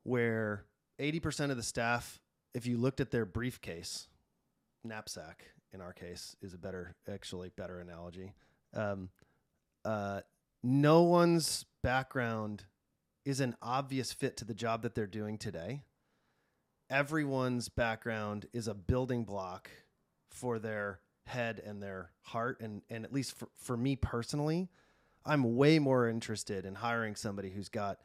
where 0.03 0.65
80% 1.01 1.51
of 1.51 1.57
the 1.57 1.63
staff 1.63 2.21
if 2.53 2.67
you 2.67 2.77
looked 2.79 3.01
at 3.01 3.11
their 3.11 3.25
briefcase 3.25 4.09
knapsack 4.83 5.47
in 5.73 5.81
our 5.81 5.93
case 5.93 6.37
is 6.43 6.53
a 6.55 6.59
better 6.59 6.95
actually 7.09 7.51
better 7.57 7.81
analogy. 7.81 8.35
Um, 8.75 9.11
uh, 9.85 10.23
no 10.63 11.03
one's 11.03 11.65
background 11.83 12.65
is 13.25 13.41
an 13.41 13.55
obvious 13.63 14.13
fit 14.13 14.37
to 14.39 14.45
the 14.45 14.55
job 14.55 14.83
that 14.83 14.95
they're 14.95 15.07
doing 15.07 15.39
today. 15.39 15.83
Everyone's 16.91 17.69
background 17.69 18.47
is 18.53 18.67
a 18.67 18.75
building 18.75 19.25
block 19.25 19.71
for 20.31 20.59
their 20.59 21.01
head 21.27 21.63
and 21.65 21.81
their 21.81 22.11
heart 22.23 22.61
and 22.61 22.83
and 22.91 23.05
at 23.05 23.13
least 23.13 23.39
for, 23.39 23.49
for 23.57 23.77
me 23.77 23.95
personally 23.95 24.69
i'm 25.25 25.57
way 25.57 25.79
more 25.79 26.09
interested 26.09 26.65
in 26.65 26.75
hiring 26.75 27.15
somebody 27.15 27.51
who's 27.51 27.69
got 27.69 28.01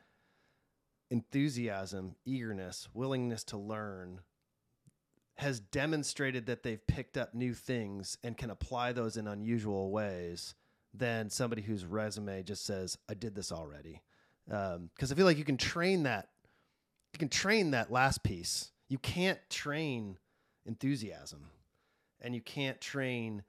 enthusiasm 1.10 2.16
eagerness 2.26 2.88
willingness 2.94 3.44
to 3.44 3.58
learn 3.58 4.20
has 5.38 5.60
demonstrated 5.60 6.46
that 6.46 6.64
they've 6.64 6.86
picked 6.88 7.18
up 7.18 7.34
new 7.34 7.54
things 7.54 8.18
and 8.24 8.38
can 8.38 8.50
apply 8.50 8.94
those 8.94 9.18
in 9.18 9.28
unusual 9.28 9.92
ways 9.92 10.56
than 10.94 11.30
somebody 11.30 11.62
whose 11.62 11.86
resume 11.86 12.42
just 12.44 12.66
says 12.66 12.98
i 13.10 13.14
did 13.14 13.36
this 13.36 13.52
already. 13.52 14.02
Because 14.48 14.76
um, 14.78 14.90
i 15.02 15.14
feel 15.14 15.26
like 15.26 15.38
you 15.38 15.44
can 15.44 15.58
train 15.58 16.04
that 16.04 16.30
you 17.16 17.20
can 17.20 17.30
train 17.30 17.72
that 17.72 17.94
last 17.94 18.24
piece. 18.24 18.74
You 18.90 18.98
can't 18.98 19.40
train 19.50 20.18
enthusiasm 20.66 21.46
and 22.20 22.36
you 22.36 22.42
can't 22.42 22.82
train 22.82 23.42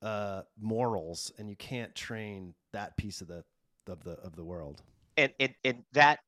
uh, 0.00 0.40
morals 0.58 1.30
and 1.36 1.50
you 1.50 1.56
can't 1.56 1.94
train 1.94 2.54
that 2.72 2.96
piece 2.96 3.20
of 3.20 3.28
the 3.28 3.44
of 3.86 4.02
the 4.04 4.12
of 4.12 4.36
the 4.36 4.44
world. 4.44 4.82
And 5.18 5.32
and, 5.38 5.54
and 5.64 5.82
that 5.92 6.20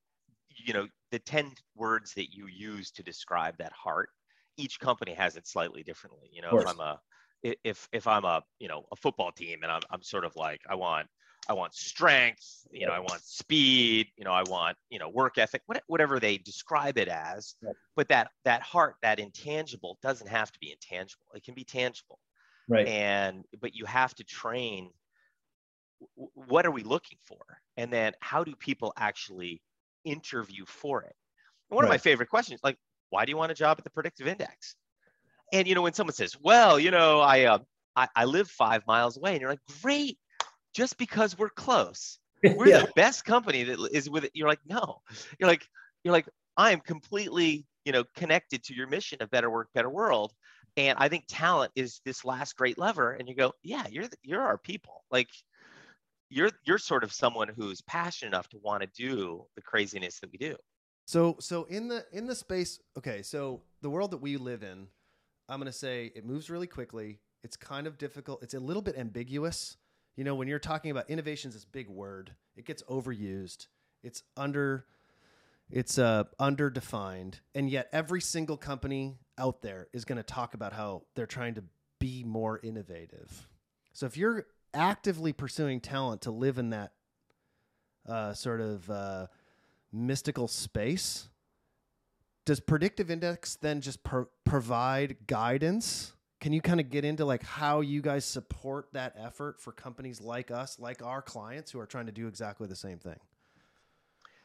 you 0.65 0.73
know 0.73 0.87
the 1.11 1.19
10 1.19 1.53
words 1.75 2.15
that 2.15 2.35
you 2.35 2.47
use 2.47 2.91
to 2.93 3.03
describe 3.03 3.57
that 3.59 3.73
heart 3.73 4.11
each 4.59 4.81
company 4.81 5.15
has 5.15 5.37
it 5.37 5.47
slightly 5.47 5.83
differently. 5.83 6.29
You 6.33 6.43
know, 6.43 6.59
if 6.59 6.67
I'm 6.67 6.81
a 6.81 7.00
if 7.43 7.88
if 7.93 8.07
I'm 8.07 8.25
a 8.25 8.43
you 8.59 8.69
know 8.69 8.85
a 8.93 8.97
football 8.97 9.33
team 9.33 9.61
and 9.62 9.73
I'm 9.73 9.83
I'm 9.91 10.03
sort 10.03 10.25
of 10.25 10.37
like 10.37 10.61
I 10.69 10.75
want 10.75 11.07
I 11.49 11.55
want 11.55 11.73
strength, 11.73 12.67
you 12.71 12.87
know, 12.87 12.93
I 12.93 12.99
want 12.99 13.23
speed, 13.23 14.09
you 14.19 14.25
know, 14.25 14.33
I 14.33 14.43
want 14.43 14.77
you 14.91 14.99
know 14.99 15.09
work 15.09 15.38
ethic, 15.38 15.62
whatever 15.87 16.21
they 16.21 16.37
describe 16.37 16.99
it 16.99 17.09
as. 17.09 17.55
But 17.97 18.09
that 18.09 18.31
that 18.45 18.62
heart, 18.62 18.97
that 19.03 19.19
intangible, 19.19 19.99
doesn't 20.03 20.29
have 20.29 20.53
to 20.53 20.59
be 20.59 20.73
intangible. 20.73 21.27
It 21.35 21.45
can 21.45 21.55
be 21.55 21.65
tangible. 21.65 22.19
Right. 22.69 22.87
And 22.87 23.45
but 23.61 23.75
you 23.75 23.87
have 23.87 24.15
to 24.17 24.25
train. 24.25 24.91
What 26.35 26.67
are 26.67 26.71
we 26.71 26.83
looking 26.83 27.19
for? 27.27 27.41
And 27.77 27.93
then 27.93 28.12
how 28.21 28.45
do 28.45 28.55
people 28.55 28.93
actually 28.97 29.62
interview 30.11 30.65
for 30.67 31.03
it? 31.03 31.15
one 31.69 31.85
right. 31.85 31.88
of 31.88 31.93
my 31.93 31.99
favorite 31.99 32.29
questions, 32.29 32.61
like 32.62 32.77
why 33.11 33.25
do 33.25 33.31
you 33.31 33.37
want 33.37 33.53
a 33.53 33.55
job 33.55 33.77
at 33.79 33.85
the 33.85 33.91
predictive 33.91 34.27
index? 34.27 34.75
And 35.53 35.67
you 35.67 35.75
know, 35.75 35.83
when 35.83 35.95
someone 35.95 36.15
says, 36.15 36.37
well, 36.41 36.79
you 36.79 36.91
know, 36.91 37.21
I, 37.21 37.45
uh, 37.45 37.59
I, 37.97 38.09
I 38.15 38.25
live 38.25 38.49
five 38.49 38.87
miles 38.87 39.17
away, 39.17 39.33
and 39.33 39.41
you're 39.41 39.50
like, 39.50 39.61
great, 39.83 40.19
just 40.75 40.99
because 40.99 41.38
we're 41.38 41.50
close. 41.50 42.19
We're 42.45 42.69
yeah. 42.69 42.83
the 42.83 42.93
best 42.95 43.25
company 43.25 43.65
that 43.65 43.91
is 43.91 44.09
with 44.09 44.23
it. 44.23 44.31
You're 44.33 44.47
like, 44.47 44.61
no. 44.65 45.00
You're 45.41 45.49
like, 45.49 45.67
you're 46.05 46.12
like, 46.12 46.29
I 46.57 46.71
am 46.71 46.79
completely, 46.79 47.67
you 47.85 47.91
know, 47.91 48.05
connected 48.15 48.62
to 48.62 48.75
your 48.75 48.87
mission 48.87 49.19
of 49.21 49.29
better 49.29 49.50
work, 49.50 49.71
better 49.75 49.91
world. 49.91 50.33
And 50.77 50.97
I 51.00 51.09
think 51.09 51.25
talent 51.27 51.73
is 51.75 52.00
this 52.05 52.25
last 52.25 52.55
great 52.57 52.79
lever. 52.79 53.11
And 53.11 53.29
you 53.29 53.35
go, 53.35 53.55
yeah, 53.65 53.87
you're 53.91 54.07
the, 54.07 54.17
you're 54.23 54.41
our 54.41 54.57
people. 54.57 55.03
Like 55.11 55.31
you're 56.30 56.50
you're 56.64 56.78
sort 56.78 57.04
of 57.04 57.12
someone 57.12 57.49
who's 57.49 57.80
passionate 57.82 58.28
enough 58.28 58.49
to 58.50 58.58
want 58.58 58.82
to 58.82 58.88
do 58.88 59.44
the 59.54 59.62
craziness 59.62 60.20
that 60.20 60.30
we 60.30 60.38
do. 60.38 60.56
So 61.06 61.37
so 61.40 61.64
in 61.64 61.88
the 61.88 62.04
in 62.12 62.26
the 62.26 62.35
space, 62.35 62.80
okay, 62.97 63.23
so 63.23 63.62
the 63.80 63.90
world 63.90 64.11
that 64.11 64.18
we 64.18 64.37
live 64.37 64.62
in, 64.62 64.88
I'm 65.49 65.58
gonna 65.58 65.73
say 65.73 66.12
it 66.14 66.25
moves 66.25 66.50
really 66.50 66.66
quickly. 66.66 67.20
It's 67.42 67.56
kind 67.56 67.87
of 67.87 67.99
difficult. 67.99 68.42
It's 68.42 68.54
a 68.54 68.61
little 68.61 68.82
bit 68.82 68.97
ambiguous. 68.99 69.76
You 70.16 70.25
know, 70.25 70.35
when 70.35 70.49
you're 70.49 70.58
talking 70.58 70.90
about 70.90 71.08
innovations, 71.08 71.54
this 71.54 71.64
big 71.64 71.88
word. 71.88 72.32
It 72.56 72.66
gets 72.66 72.82
overused. 72.85 73.68
It's 74.02 74.23
under 74.37 74.85
it's 75.70 75.99
uh 75.99 76.25
underdefined. 76.38 77.40
And 77.54 77.70
yet 77.70 77.88
every 77.92 78.20
single 78.20 78.56
company 78.56 79.18
out 79.38 79.62
there 79.62 79.88
is 79.92 80.04
gonna 80.04 80.23
talk 80.23 80.54
about 80.54 80.73
how 80.73 81.04
they're 81.14 81.26
trying 81.26 81.54
to 81.54 81.64
be 81.99 82.23
more 82.25 82.61
innovative. 82.62 83.49
So 83.92 84.06
if 84.06 84.16
you're 84.16 84.47
actively 84.78 85.32
pursuing 85.32 85.80
talent 85.80 86.23
to 86.23 86.30
live 86.30 86.56
in 86.56 86.70
that 86.70 86.92
uh, 88.08 88.32
sort 88.32 88.61
of 88.61 88.88
uh, 88.88 89.26
mystical 89.92 90.47
space, 90.49 91.28
does 92.47 92.61
predictive 92.61 93.11
index 93.11 93.56
then 93.56 93.80
just 93.80 94.02
pro- 94.04 94.28
provide 94.44 95.16
guidance? 95.26 96.14
Can 96.40 96.52
you 96.52 96.61
kind 96.61 96.78
of 96.78 96.88
get 96.88 97.04
into 97.04 97.25
like 97.25 97.42
how 97.42 97.80
you 97.80 98.00
guys 98.00 98.25
support 98.25 98.87
that 98.92 99.14
effort 99.18 99.61
for 99.61 99.73
companies 99.73 100.20
like 100.20 100.50
us, 100.52 100.78
like 100.78 101.02
our 101.02 101.20
clients 101.20 101.73
who 101.73 101.80
are 101.80 101.87
trying 101.87 102.06
to 102.06 102.12
do 102.12 102.28
exactly 102.28 102.68
the 102.68 102.76
same 102.76 102.99
thing? 102.99 103.18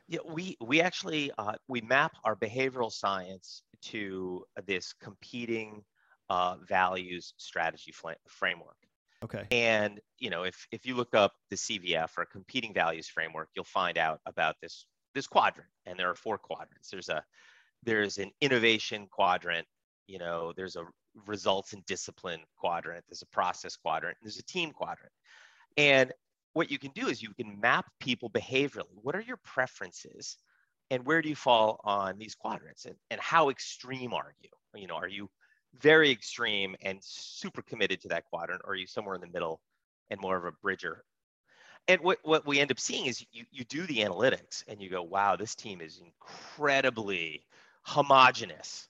Yeah, 0.07 0.19
we 0.25 0.57
we 0.59 0.81
actually 0.81 1.31
uh, 1.37 1.53
we 1.67 1.79
map 1.81 2.13
our 2.25 2.35
behavioral 2.35 2.91
science 2.91 3.61
to 3.83 4.43
this 4.65 4.93
competing 4.99 5.83
uh, 6.29 6.57
values 6.67 7.33
strategy 7.37 7.91
fl- 7.91 8.09
framework. 8.27 8.82
Okay. 9.23 9.47
And 9.51 10.01
you 10.19 10.29
know, 10.29 10.43
if 10.43 10.67
if 10.71 10.85
you 10.85 10.95
look 10.95 11.15
up 11.15 11.33
the 11.49 11.55
CVF 11.55 12.09
or 12.17 12.25
competing 12.25 12.73
values 12.73 13.07
framework, 13.07 13.49
you'll 13.55 13.65
find 13.65 13.97
out 13.97 14.19
about 14.25 14.55
this 14.61 14.85
this 15.15 15.27
quadrant, 15.27 15.69
and 15.85 15.97
there 15.97 16.09
are 16.09 16.15
four 16.15 16.37
quadrants. 16.37 16.89
There's 16.89 17.09
a 17.09 17.23
there's 17.83 18.17
an 18.17 18.31
innovation 18.41 19.07
quadrant. 19.09 19.67
You 20.07 20.19
know, 20.19 20.53
there's 20.55 20.75
a 20.75 20.85
results 21.25 21.73
and 21.73 21.85
discipline 21.85 22.41
quadrant. 22.57 23.03
There's 23.07 23.21
a 23.21 23.27
process 23.27 23.75
quadrant. 23.75 24.17
there's 24.21 24.39
a 24.39 24.43
team 24.43 24.71
quadrant. 24.71 25.11
And 25.77 26.11
what 26.53 26.69
you 26.69 26.77
can 26.77 26.91
do 26.91 27.07
is 27.07 27.21
you 27.21 27.33
can 27.33 27.59
map 27.59 27.85
people 27.99 28.29
behaviorally. 28.29 28.97
What 29.01 29.15
are 29.15 29.21
your 29.21 29.39
preferences? 29.43 30.37
And 30.91 31.05
where 31.05 31.21
do 31.21 31.29
you 31.29 31.35
fall 31.35 31.79
on 31.83 32.17
these 32.17 32.35
quadrants? 32.35 32.85
And, 32.85 32.95
and 33.09 33.19
how 33.19 33.49
extreme 33.49 34.13
are 34.13 34.33
you? 34.41 34.49
You 34.79 34.87
know, 34.87 34.95
are 34.95 35.07
you 35.07 35.29
very 35.79 36.11
extreme 36.11 36.75
and 36.81 36.99
super 37.01 37.61
committed 37.61 38.01
to 38.01 38.07
that 38.09 38.25
quadrant, 38.25 38.61
or 38.63 38.71
are 38.71 38.75
you 38.75 38.87
somewhere 38.87 39.15
in 39.15 39.21
the 39.21 39.27
middle 39.27 39.61
and 40.09 40.19
more 40.19 40.37
of 40.37 40.45
a 40.45 40.51
bridger 40.51 41.03
and 41.87 42.01
what, 42.01 42.19
what 42.23 42.45
we 42.45 42.59
end 42.59 42.71
up 42.71 42.79
seeing 42.79 43.07
is 43.07 43.25
you, 43.31 43.45
you 43.51 43.63
do 43.65 43.85
the 43.85 43.97
analytics 43.97 44.63
and 44.67 44.81
you 44.81 44.89
go, 44.89 45.03
wow, 45.03 45.35
this 45.35 45.55
team 45.55 45.81
is 45.81 46.01
incredibly 46.03 47.45
homogenous. 47.83 48.87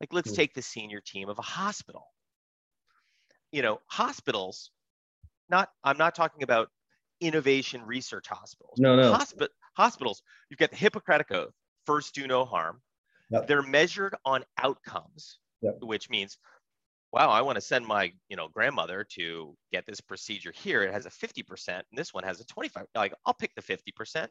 Like, 0.00 0.12
let's 0.12 0.32
mm. 0.32 0.36
take 0.36 0.54
the 0.54 0.62
senior 0.62 1.00
team 1.00 1.28
of 1.28 1.38
a 1.38 1.42
hospital. 1.42 2.06
You 3.50 3.62
know, 3.62 3.80
hospitals, 3.86 4.70
not, 5.48 5.70
I'm 5.82 5.96
not 5.96 6.14
talking 6.14 6.42
about 6.42 6.68
innovation 7.20 7.82
research 7.86 8.28
hospitals. 8.28 8.78
No, 8.78 8.96
no. 8.96 9.12
Hospi- 9.12 9.48
hospitals, 9.74 10.22
you've 10.50 10.58
got 10.58 10.70
the 10.70 10.76
Hippocratic 10.76 11.30
Oath, 11.30 11.54
first 11.86 12.14
do 12.14 12.26
no 12.26 12.44
harm. 12.44 12.82
Yep. 13.30 13.46
They're 13.46 13.62
measured 13.62 14.14
on 14.26 14.44
outcomes, 14.58 15.38
yep. 15.64 15.78
which 15.80 16.10
means 16.10 16.38
wow, 17.14 17.30
I 17.30 17.42
want 17.42 17.54
to 17.54 17.60
send 17.60 17.86
my, 17.86 18.12
you 18.28 18.34
know, 18.34 18.48
grandmother 18.48 19.06
to 19.12 19.56
get 19.70 19.86
this 19.86 20.00
procedure 20.00 20.52
here. 20.52 20.82
It 20.82 20.92
has 20.92 21.06
a 21.06 21.10
50% 21.10 21.68
and 21.68 21.84
this 21.92 22.12
one 22.12 22.24
has 22.24 22.40
a 22.40 22.44
25. 22.46 22.86
Like 22.96 23.14
I'll 23.24 23.34
pick 23.34 23.54
the 23.54 23.62
50%. 23.62 24.26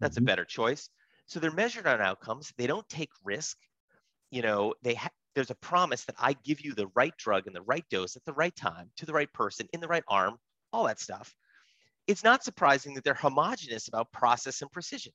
That's 0.00 0.16
mm-hmm. 0.16 0.24
a 0.24 0.26
better 0.26 0.44
choice. 0.44 0.90
So 1.24 1.40
they're 1.40 1.50
measured 1.50 1.86
on 1.86 2.02
outcomes. 2.02 2.52
They 2.58 2.66
don't 2.66 2.86
take 2.90 3.08
risk. 3.24 3.56
You 4.30 4.42
know, 4.42 4.74
they 4.82 4.94
ha- 4.94 5.08
there's 5.34 5.50
a 5.50 5.56
promise 5.56 6.04
that 6.04 6.16
I 6.18 6.34
give 6.44 6.60
you 6.60 6.74
the 6.74 6.88
right 6.94 7.16
drug 7.16 7.46
and 7.46 7.56
the 7.56 7.62
right 7.62 7.84
dose 7.90 8.16
at 8.16 8.24
the 8.26 8.34
right 8.34 8.54
time 8.54 8.90
to 8.98 9.06
the 9.06 9.14
right 9.14 9.32
person 9.32 9.66
in 9.72 9.80
the 9.80 9.88
right 9.88 10.04
arm, 10.06 10.36
all 10.74 10.84
that 10.84 11.00
stuff. 11.00 11.34
It's 12.06 12.22
not 12.22 12.44
surprising 12.44 12.94
that 12.94 13.04
they're 13.04 13.14
homogenous 13.14 13.88
about 13.88 14.12
process 14.12 14.60
and 14.60 14.70
precision. 14.70 15.12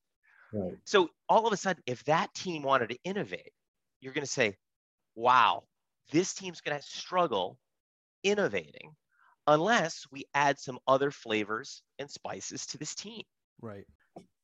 Right. 0.54 0.74
So 0.86 1.10
all 1.30 1.46
of 1.46 1.54
a 1.54 1.58
sudden, 1.58 1.84
if 1.86 2.04
that 2.06 2.34
team 2.34 2.64
wanted 2.64 2.90
to 2.90 2.98
innovate, 3.04 3.52
you're 4.00 4.14
going 4.14 4.26
to 4.26 4.32
say, 4.32 4.56
wow, 5.16 5.68
this 6.12 6.34
team's 6.34 6.62
going 6.62 6.78
to 6.80 6.84
struggle 6.86 7.60
innovating 8.24 8.96
unless 9.48 10.06
we 10.12 10.26
add 10.34 10.60
some 10.60 10.80
other 10.88 11.12
flavors 11.12 11.84
and 12.00 12.10
spices 12.12 12.68
to 12.68 12.78
this 12.80 12.96
team 12.96 13.24
Right. 13.62 13.88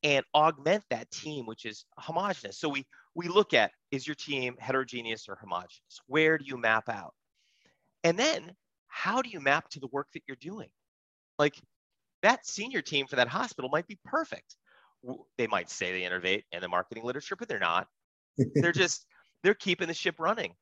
and 0.03 0.23
augment 0.33 0.83
that 0.89 1.09
team, 1.11 1.45
which 1.45 1.65
is 1.65 1.85
homogenous. 1.97 2.59
So 2.59 2.69
we 2.69 2.85
we 3.15 3.27
look 3.27 3.53
at 3.53 3.71
is 3.91 4.05
your 4.05 4.15
team 4.15 4.55
heterogeneous 4.59 5.27
or 5.27 5.35
homogenous? 5.35 5.99
Where 6.05 6.37
do 6.37 6.45
you 6.45 6.57
map 6.57 6.89
out? 6.89 7.13
And 8.03 8.19
then 8.19 8.55
how 8.87 9.21
do 9.21 9.29
you 9.29 9.41
map 9.41 9.69
to 9.71 9.79
the 9.79 9.87
work 9.87 10.09
that 10.13 10.23
you're 10.27 10.37
doing? 10.37 10.69
Like 11.39 11.55
that 12.23 12.45
senior 12.47 12.81
team 12.81 13.07
for 13.07 13.17
that 13.17 13.29
hospital 13.29 13.69
might 13.71 13.87
be 13.87 13.99
perfect. 14.05 14.57
They 15.37 15.47
might 15.47 15.69
say 15.69 15.91
they 15.91 16.05
innovate 16.05 16.45
in 16.51 16.61
the 16.61 16.69
marketing 16.69 17.03
literature, 17.05 17.35
but 17.37 17.47
they're 17.49 17.59
not. 17.59 17.87
They're 18.61 18.71
just 18.73 19.07
they're 19.43 19.53
keeping 19.53 19.87
the 19.87 19.93
ship 19.93 20.19
running. 20.19 20.55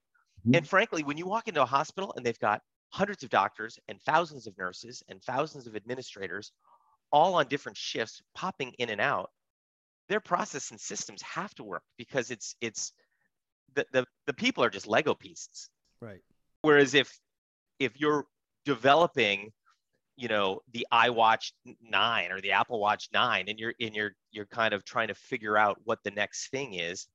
Mhm. 0.45 0.57
And 0.57 0.67
frankly, 0.67 1.03
when 1.03 1.17
you 1.17 1.25
walk 1.25 1.47
into 1.47 1.61
a 1.61 1.65
hospital 1.65 2.13
and 2.15 2.25
they've 2.25 2.39
got 2.39 2.61
hundreds 2.89 3.23
of 3.23 3.29
doctors 3.29 3.79
and 3.87 4.01
thousands 4.01 4.47
of 4.47 4.57
nurses 4.57 5.03
and 5.09 5.21
thousands 5.23 5.67
of 5.67 5.75
administrators 5.75 6.51
all 7.11 7.35
on 7.35 7.47
different 7.47 7.77
shifts 7.77 8.21
popping 8.33 8.73
in 8.79 8.89
and 8.89 9.01
out 9.01 9.31
their 10.07 10.19
process 10.19 10.71
and 10.71 10.79
systems 10.79 11.21
have 11.21 11.53
to 11.55 11.63
work 11.63 11.83
because 11.97 12.31
it's 12.31 12.55
it's 12.61 12.93
the, 13.73 13.85
the 13.91 14.05
the 14.27 14.33
people 14.33 14.63
are 14.63 14.69
just 14.69 14.87
lego 14.87 15.13
pieces 15.13 15.69
Right. 15.99 16.21
whereas 16.61 16.93
if 16.93 17.19
if 17.79 17.99
you're 17.99 18.25
developing 18.65 19.51
you 20.15 20.27
know 20.27 20.61
the 20.71 20.87
iwatch 20.91 21.51
9 21.81 22.31
or 22.31 22.39
the 22.41 22.51
apple 22.51 22.79
watch 22.79 23.09
9 23.13 23.49
and 23.49 23.59
you're 23.59 23.73
and 23.81 23.95
you're 23.95 24.15
you're 24.31 24.45
kind 24.45 24.73
of 24.73 24.85
trying 24.85 25.07
to 25.09 25.15
figure 25.15 25.57
out 25.57 25.79
what 25.83 25.99
the 26.03 26.11
next 26.11 26.49
thing 26.49 26.73
is 26.75 27.07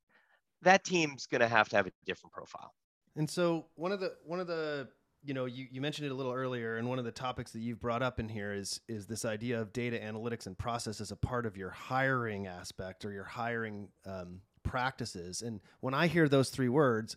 that 0.62 0.84
team's 0.84 1.26
going 1.26 1.40
to 1.40 1.48
have 1.48 1.68
to 1.70 1.76
have 1.76 1.86
a 1.86 1.92
different 2.04 2.32
profile 2.32 2.72
And 3.16 3.28
so 3.28 3.66
one 3.74 3.92
of 3.92 4.00
the 4.00 4.14
one 4.24 4.40
of 4.40 4.46
the 4.46 4.88
you 5.22 5.34
know 5.34 5.44
you, 5.44 5.66
you 5.70 5.80
mentioned 5.80 6.06
it 6.06 6.12
a 6.12 6.14
little 6.14 6.32
earlier, 6.32 6.76
and 6.76 6.88
one 6.88 6.98
of 6.98 7.04
the 7.04 7.12
topics 7.12 7.52
that 7.52 7.60
you've 7.60 7.80
brought 7.80 8.02
up 8.02 8.18
in 8.20 8.28
here 8.28 8.52
is 8.52 8.80
is 8.88 9.06
this 9.06 9.24
idea 9.24 9.60
of 9.60 9.72
data 9.72 9.98
analytics 9.98 10.46
and 10.46 10.56
process 10.56 11.00
as 11.00 11.10
a 11.10 11.16
part 11.16 11.46
of 11.46 11.56
your 11.56 11.70
hiring 11.70 12.46
aspect 12.46 13.04
or 13.04 13.12
your 13.12 13.24
hiring 13.24 13.88
um, 14.06 14.40
practices. 14.62 15.42
And 15.42 15.60
when 15.80 15.94
I 15.94 16.06
hear 16.06 16.28
those 16.28 16.50
three 16.50 16.68
words 16.68 17.16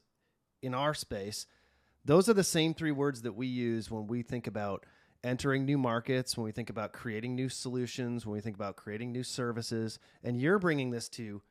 in 0.62 0.74
our 0.74 0.94
space, 0.94 1.46
those 2.06 2.28
are 2.28 2.34
the 2.34 2.44
same 2.44 2.74
three 2.74 2.92
words 2.92 3.22
that 3.22 3.34
we 3.36 3.48
use 3.48 3.90
when 3.90 4.08
we 4.08 4.22
think 4.22 4.48
about 4.48 4.86
entering 5.24 5.66
new 5.66 5.78
markets, 5.78 6.36
when 6.36 6.44
we 6.44 6.52
think 6.52 6.70
about 6.70 6.92
creating 6.92 7.36
new 7.36 7.48
solutions, 7.48 8.26
when 8.26 8.34
we 8.34 8.42
think 8.42 8.56
about 8.56 8.76
creating 8.76 9.12
new 9.12 9.24
services. 9.24 10.00
And 10.24 10.42
you're 10.42 10.60
bringing 10.60 10.92
this 10.92 11.08
to 11.10 11.42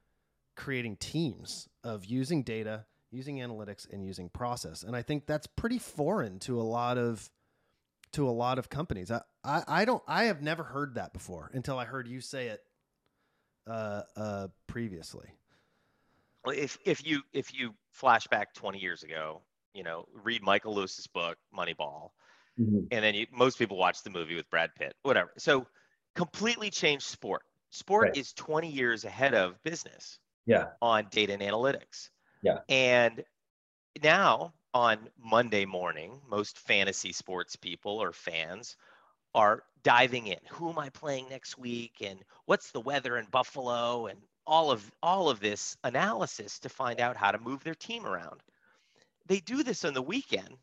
creating 0.56 0.96
teams 0.96 1.68
of 1.84 2.04
using 2.04 2.42
data, 2.42 2.86
using 3.10 3.36
analytics, 3.38 3.90
and 3.92 4.04
using 4.04 4.28
process. 4.28 4.82
And 4.82 4.94
I 4.96 5.02
think 5.02 5.26
that's 5.26 5.46
pretty 5.46 5.78
foreign 5.78 6.38
to 6.40 6.60
a 6.60 6.62
lot 6.62 6.98
of 6.98 7.30
to 8.12 8.28
a 8.28 8.30
lot 8.30 8.58
of 8.58 8.68
companies. 8.68 9.10
I, 9.10 9.22
I, 9.42 9.62
I 9.66 9.84
don't 9.84 10.02
I 10.06 10.24
have 10.24 10.42
never 10.42 10.62
heard 10.64 10.94
that 10.96 11.12
before 11.12 11.50
until 11.54 11.78
I 11.78 11.84
heard 11.86 12.06
you 12.06 12.20
say 12.20 12.48
it 12.48 12.60
uh, 13.66 14.02
uh, 14.16 14.48
previously. 14.66 15.30
Well, 16.44 16.56
if 16.56 16.76
if 16.84 17.06
you 17.06 17.22
if 17.32 17.54
you 17.54 17.74
flash 17.92 18.26
back 18.26 18.52
20 18.54 18.78
years 18.78 19.02
ago 19.02 19.42
you 19.74 19.82
know 19.82 20.06
read 20.12 20.42
michael 20.42 20.74
lewis's 20.74 21.06
book 21.06 21.36
moneyball 21.56 22.10
Mhm. 22.60 22.88
and 22.90 23.04
then 23.04 23.14
you, 23.14 23.26
most 23.32 23.58
people 23.58 23.76
watch 23.78 24.02
the 24.02 24.10
movie 24.10 24.34
with 24.34 24.48
Brad 24.50 24.74
Pitt, 24.74 24.94
whatever. 25.02 25.32
So 25.38 25.66
completely 26.14 26.68
changed 26.70 27.06
sport. 27.06 27.44
Sport 27.70 28.08
Right. 28.08 28.16
is 28.18 28.34
20 28.34 28.70
years 28.70 29.06
ahead 29.06 29.32
of 29.32 29.62
business 29.62 30.18
Yeah. 30.46 30.68
on 30.80 31.06
data 31.10 31.32
and 31.32 31.42
analytics. 31.42 32.10
Yeah. 32.42 32.58
And 32.68 33.24
now 34.02 34.54
on 34.74 34.98
Monday 35.22 35.64
morning, 35.64 36.20
most 36.28 36.58
fantasy 36.58 37.12
sports 37.12 37.56
people 37.56 37.98
or 37.98 38.12
fans 38.12 38.76
are 39.34 39.62
diving 39.82 40.26
in. 40.26 40.38
Who 40.50 40.70
am 40.70 40.78
I 40.78 40.88
playing 40.90 41.28
next 41.30 41.58
week 41.58 41.94
and 42.00 42.18
what's 42.46 42.70
the 42.70 42.80
weather 42.80 43.16
in 43.18 43.26
Buffalo 43.26 44.06
and 44.06 44.18
all 44.46 44.70
of 44.70 44.90
all 45.02 45.28
of 45.28 45.40
this 45.40 45.76
analysis 45.84 46.58
to 46.60 46.68
find 46.68 47.00
out 47.00 47.16
how 47.16 47.30
to 47.30 47.38
move 47.38 47.62
their 47.64 47.74
team 47.74 48.06
around. 48.06 48.42
They 49.26 49.40
do 49.40 49.62
this 49.62 49.84
on 49.84 49.94
the 49.94 50.02
weekend 50.02 50.56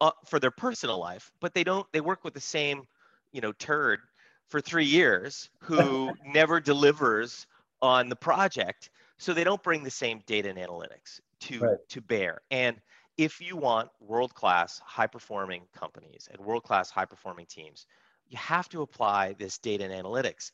uh, 0.00 0.10
for 0.26 0.38
their 0.38 0.50
personal 0.50 0.98
life, 0.98 1.30
but 1.40 1.54
they 1.54 1.64
don't. 1.64 1.86
They 1.92 2.00
work 2.00 2.24
with 2.24 2.34
the 2.34 2.40
same, 2.40 2.86
you 3.32 3.40
know, 3.40 3.52
turd 3.52 4.00
for 4.48 4.60
three 4.60 4.84
years 4.84 5.48
who 5.60 6.12
never 6.26 6.60
delivers 6.60 7.46
on 7.82 8.08
the 8.08 8.16
project, 8.16 8.90
so 9.18 9.32
they 9.32 9.44
don't 9.44 9.62
bring 9.62 9.82
the 9.84 9.90
same 9.90 10.20
data 10.26 10.48
and 10.50 10.58
analytics 10.58 11.20
to 11.40 11.68
Right. 11.68 11.78
to 11.88 12.00
bear. 12.00 12.40
And 12.50 12.80
if 13.16 13.40
you 13.40 13.56
want 13.56 13.90
world-class, 14.00 14.78
high-performing 14.80 15.68
companies 15.72 16.28
and 16.30 16.40
world-class, 16.44 16.90
high-performing 16.90 17.46
teams, 17.46 17.86
you 18.26 18.36
have 18.38 18.68
to 18.70 18.82
apply 18.82 19.32
this 19.34 19.58
data 19.58 19.84
and 19.84 19.92
analytics, 19.92 20.52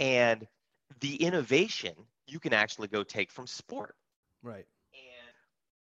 and 0.00 0.48
the 1.00 1.16
innovation 1.22 2.06
you 2.26 2.40
can 2.40 2.52
actually 2.52 2.88
go 2.88 3.02
take 3.04 3.30
from 3.32 3.46
sport 3.46 3.96
Right. 4.42 4.68
and 4.92 5.34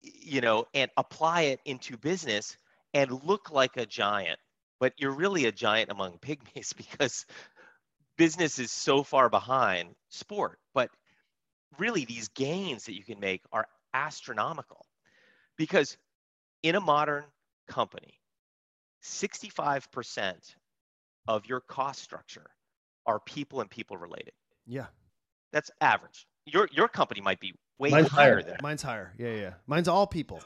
you 0.02 0.42
know 0.42 0.66
and 0.74 0.92
apply 0.98 1.44
it 1.44 1.62
into 1.66 1.98
business 1.98 2.58
and 2.94 3.12
look 3.24 3.52
like 3.52 3.78
a 3.78 3.86
giant 3.86 4.40
but 4.80 4.94
you're 4.98 5.12
really 5.12 5.46
a 5.46 5.52
giant 5.52 5.92
among 5.92 6.20
pygmies 6.20 6.76
because 6.78 7.26
business 8.18 8.60
is 8.60 8.72
so 8.72 9.04
far 9.04 9.30
behind 9.30 9.90
sport 10.10 10.60
but 10.74 10.90
really 11.78 12.06
these 12.06 12.28
gains 12.30 12.86
that 12.86 12.94
you 12.96 13.04
can 13.04 13.20
make 13.20 13.42
are 13.52 13.68
astronomical 13.94 14.86
because 15.58 15.98
in 16.64 16.76
a 16.76 16.82
modern 16.82 17.24
company 17.68 18.20
65% 19.04 20.34
of 21.28 21.46
your 21.46 21.62
cost 21.62 22.02
structure 22.02 22.48
are 23.06 23.20
people 23.20 23.62
and 23.62 23.70
people 23.70 23.98
related 23.98 24.34
Yeah. 24.66 24.88
that's 25.52 25.72
average 25.82 26.26
your 26.46 26.70
your 26.72 26.88
company 26.88 27.22
might 27.22 27.40
be 27.40 27.54
way 27.80 27.90
Mine's 27.90 28.08
higher 28.08 28.34
higher. 28.36 28.42
than 28.42 28.52
that 28.52 28.62
Mine's 28.64 28.82
higher. 28.82 29.14
Yeah, 29.18 29.34
yeah. 29.34 29.54
Mine's 29.68 29.88
all 29.90 30.08
people. 30.08 30.42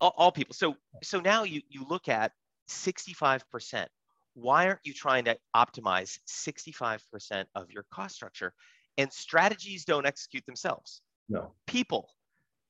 all, 0.00 0.12
all 0.16 0.32
people. 0.32 0.52
So 0.54 0.76
so 1.02 1.20
now 1.20 1.44
you 1.44 1.62
you 1.68 1.86
look 1.88 2.08
at 2.08 2.32
65%. 2.68 3.86
Why 4.34 4.66
aren't 4.66 4.80
you 4.84 4.92
trying 4.92 5.24
to 5.24 5.36
optimize 5.54 6.18
65% 6.28 7.46
of 7.54 7.70
your 7.70 7.84
cost 7.90 8.14
structure? 8.14 8.52
And 8.98 9.12
strategies 9.12 9.84
don't 9.84 10.06
execute 10.06 10.44
themselves. 10.46 11.02
No. 11.28 11.52
People 11.66 12.10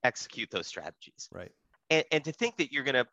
execute 0.03 0.51
those 0.51 0.67
strategies. 0.67 1.29
Right. 1.33 1.53
And 1.91 2.05
and 2.13 2.25
to 2.25 2.33
think 2.33 2.57
that 2.57 2.73
you're 2.73 2.85
gonna 2.85 3.07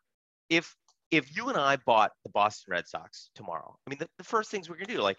if 0.48 0.74
if 1.10 1.36
you 1.36 1.48
and 1.48 1.58
I 1.58 1.76
bought 1.76 2.12
the 2.24 2.30
Boston 2.30 2.72
Red 2.72 2.86
Sox 2.86 3.30
tomorrow, 3.34 3.76
I 3.86 3.90
mean 3.90 3.98
the, 3.98 4.08
the 4.18 4.24
first 4.24 4.50
things 4.50 4.68
we're 4.68 4.76
gonna 4.76 4.94
do, 4.94 5.02
like 5.02 5.18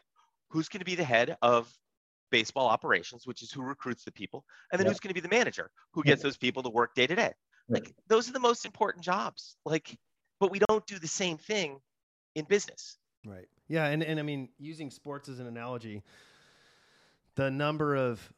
who's 0.49 0.69
gonna 0.69 0.85
be 0.85 0.95
the 0.95 1.03
head 1.03 1.37
of 1.41 1.71
baseball 2.31 2.67
operations, 2.67 3.27
which 3.27 3.43
is 3.43 3.51
who 3.51 3.61
recruits 3.61 4.03
the 4.03 4.11
people, 4.11 4.43
and 4.71 4.79
then 4.79 4.85
Yeah. 4.85 4.91
who's 4.91 4.99
gonna 4.99 5.13
be 5.13 5.21
the 5.21 5.29
manager, 5.29 5.69
who 5.91 6.01
Yeah. 6.03 6.11
gets 6.11 6.23
those 6.23 6.37
people 6.37 6.63
to 6.63 6.69
work 6.69 6.95
day 6.95 7.05
to 7.07 7.15
day 7.15 7.33
like 7.69 7.93
those 8.07 8.29
are 8.29 8.33
the 8.33 8.39
most 8.39 8.65
important 8.65 9.03
jobs 9.03 9.55
like 9.65 9.97
but 10.39 10.51
we 10.51 10.59
don't 10.59 10.85
do 10.85 10.99
the 10.99 11.07
same 11.07 11.37
thing 11.37 11.79
in 12.35 12.45
business 12.45 12.97
Right. 13.25 13.47
Yeah, 13.67 13.85
and, 13.85 14.03
and 14.03 14.19
I 14.19 14.23
mean, 14.23 14.49
using 14.59 14.89
sports 14.91 15.29
as 15.29 15.39
an 15.39 15.47
analogy, 15.47 16.03
the 17.35 17.49
number 17.49 17.95
of 17.95 18.33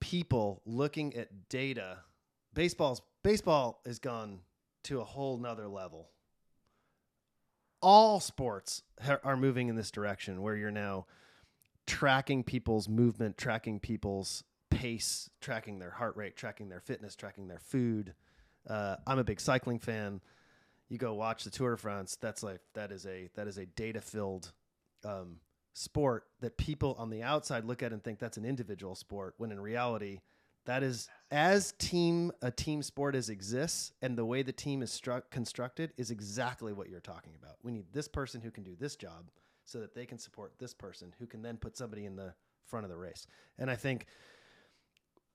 people 0.00 0.62
looking 0.64 1.14
at 1.16 1.48
data, 1.48 1.98
baseball's 2.54 3.02
baseball 3.22 3.80
has 3.84 3.98
gone 3.98 4.40
to 4.84 5.00
a 5.00 5.04
whole 5.04 5.36
nother 5.36 5.68
level. 5.68 6.08
All 7.82 8.20
sports 8.20 8.82
ha- 9.02 9.18
are 9.24 9.36
moving 9.36 9.68
in 9.68 9.76
this 9.76 9.90
direction 9.90 10.42
where 10.42 10.56
you're 10.56 10.70
now 10.70 11.06
tracking 11.86 12.44
people's 12.44 12.88
movement, 12.88 13.36
tracking 13.36 13.80
people's 13.80 14.44
pace, 14.70 15.28
tracking 15.40 15.78
their 15.78 15.90
heart 15.90 16.16
rate, 16.16 16.36
tracking 16.36 16.68
their 16.68 16.80
fitness, 16.80 17.16
tracking 17.16 17.48
their 17.48 17.58
food. 17.58 18.14
Uh, 18.68 18.96
I'm 19.06 19.18
a 19.18 19.24
big 19.24 19.40
cycling 19.40 19.78
fan 19.78 20.20
you 20.90 20.98
go 20.98 21.14
watch 21.14 21.44
the 21.44 21.50
Tour 21.50 21.70
de 21.70 21.76
France. 21.78 22.18
That's 22.20 22.42
like 22.42 22.60
that 22.74 22.92
is 22.92 23.06
a 23.06 23.30
that 23.36 23.46
is 23.46 23.56
a 23.56 23.64
data 23.64 24.02
filled 24.02 24.52
um, 25.04 25.36
sport 25.72 26.24
that 26.40 26.58
people 26.58 26.96
on 26.98 27.08
the 27.08 27.22
outside 27.22 27.64
look 27.64 27.82
at 27.82 27.92
and 27.92 28.02
think 28.02 28.18
that's 28.18 28.36
an 28.36 28.44
individual 28.44 28.94
sport. 28.94 29.34
When 29.38 29.52
in 29.52 29.60
reality, 29.60 30.20
that 30.66 30.82
is 30.82 31.08
as 31.30 31.72
team 31.78 32.32
a 32.42 32.50
team 32.50 32.82
sport 32.82 33.14
as 33.14 33.30
exists, 33.30 33.92
and 34.02 34.18
the 34.18 34.24
way 34.24 34.42
the 34.42 34.52
team 34.52 34.82
is 34.82 34.90
stru- 34.90 35.22
constructed 35.30 35.92
is 35.96 36.10
exactly 36.10 36.72
what 36.72 36.90
you're 36.90 37.00
talking 37.00 37.32
about. 37.40 37.56
We 37.62 37.72
need 37.72 37.86
this 37.92 38.08
person 38.08 38.40
who 38.40 38.50
can 38.50 38.64
do 38.64 38.74
this 38.78 38.96
job 38.96 39.30
so 39.64 39.78
that 39.78 39.94
they 39.94 40.04
can 40.04 40.18
support 40.18 40.54
this 40.58 40.74
person 40.74 41.14
who 41.20 41.26
can 41.26 41.40
then 41.40 41.56
put 41.56 41.76
somebody 41.76 42.04
in 42.04 42.16
the 42.16 42.34
front 42.66 42.84
of 42.84 42.90
the 42.90 42.96
race. 42.96 43.28
And 43.58 43.70
I 43.70 43.76
think 43.76 44.06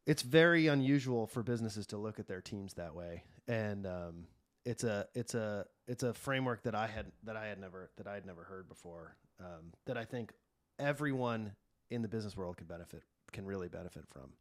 it's 0.05 0.21
very 0.21 0.67
unusual 0.67 1.27
for 1.27 1.43
businesses 1.43 1.87
to 1.87 1.97
look 1.97 2.19
at 2.19 2.27
their 2.27 2.41
teams 2.41 2.73
that 2.73 2.93
way, 2.93 3.23
and 3.47 3.87
um, 3.87 4.27
it's 4.65 4.83
a 4.83 5.07
it's 5.13 5.35
a 5.35 5.65
it's 5.87 6.03
a 6.03 6.13
framework 6.13 6.63
that 6.63 6.75
I 6.75 6.87
had 6.87 7.05
that 7.23 7.37
I 7.37 7.47
had 7.47 7.59
never 7.59 7.91
that 7.97 8.07
I 8.07 8.15
had 8.15 8.25
never 8.25 8.43
heard 8.43 8.67
before. 8.67 9.15
Um, 9.39 9.73
that 9.85 9.97
I 9.97 10.05
think 10.05 10.31
everyone 10.79 11.51
in 11.91 12.01
the 12.01 12.07
business 12.07 12.35
world 12.35 12.57
can 12.57 12.67
benefit 12.67 13.03
can 13.31 13.45
really 13.45 13.67
benefit 13.67 14.05
from. 14.07 14.31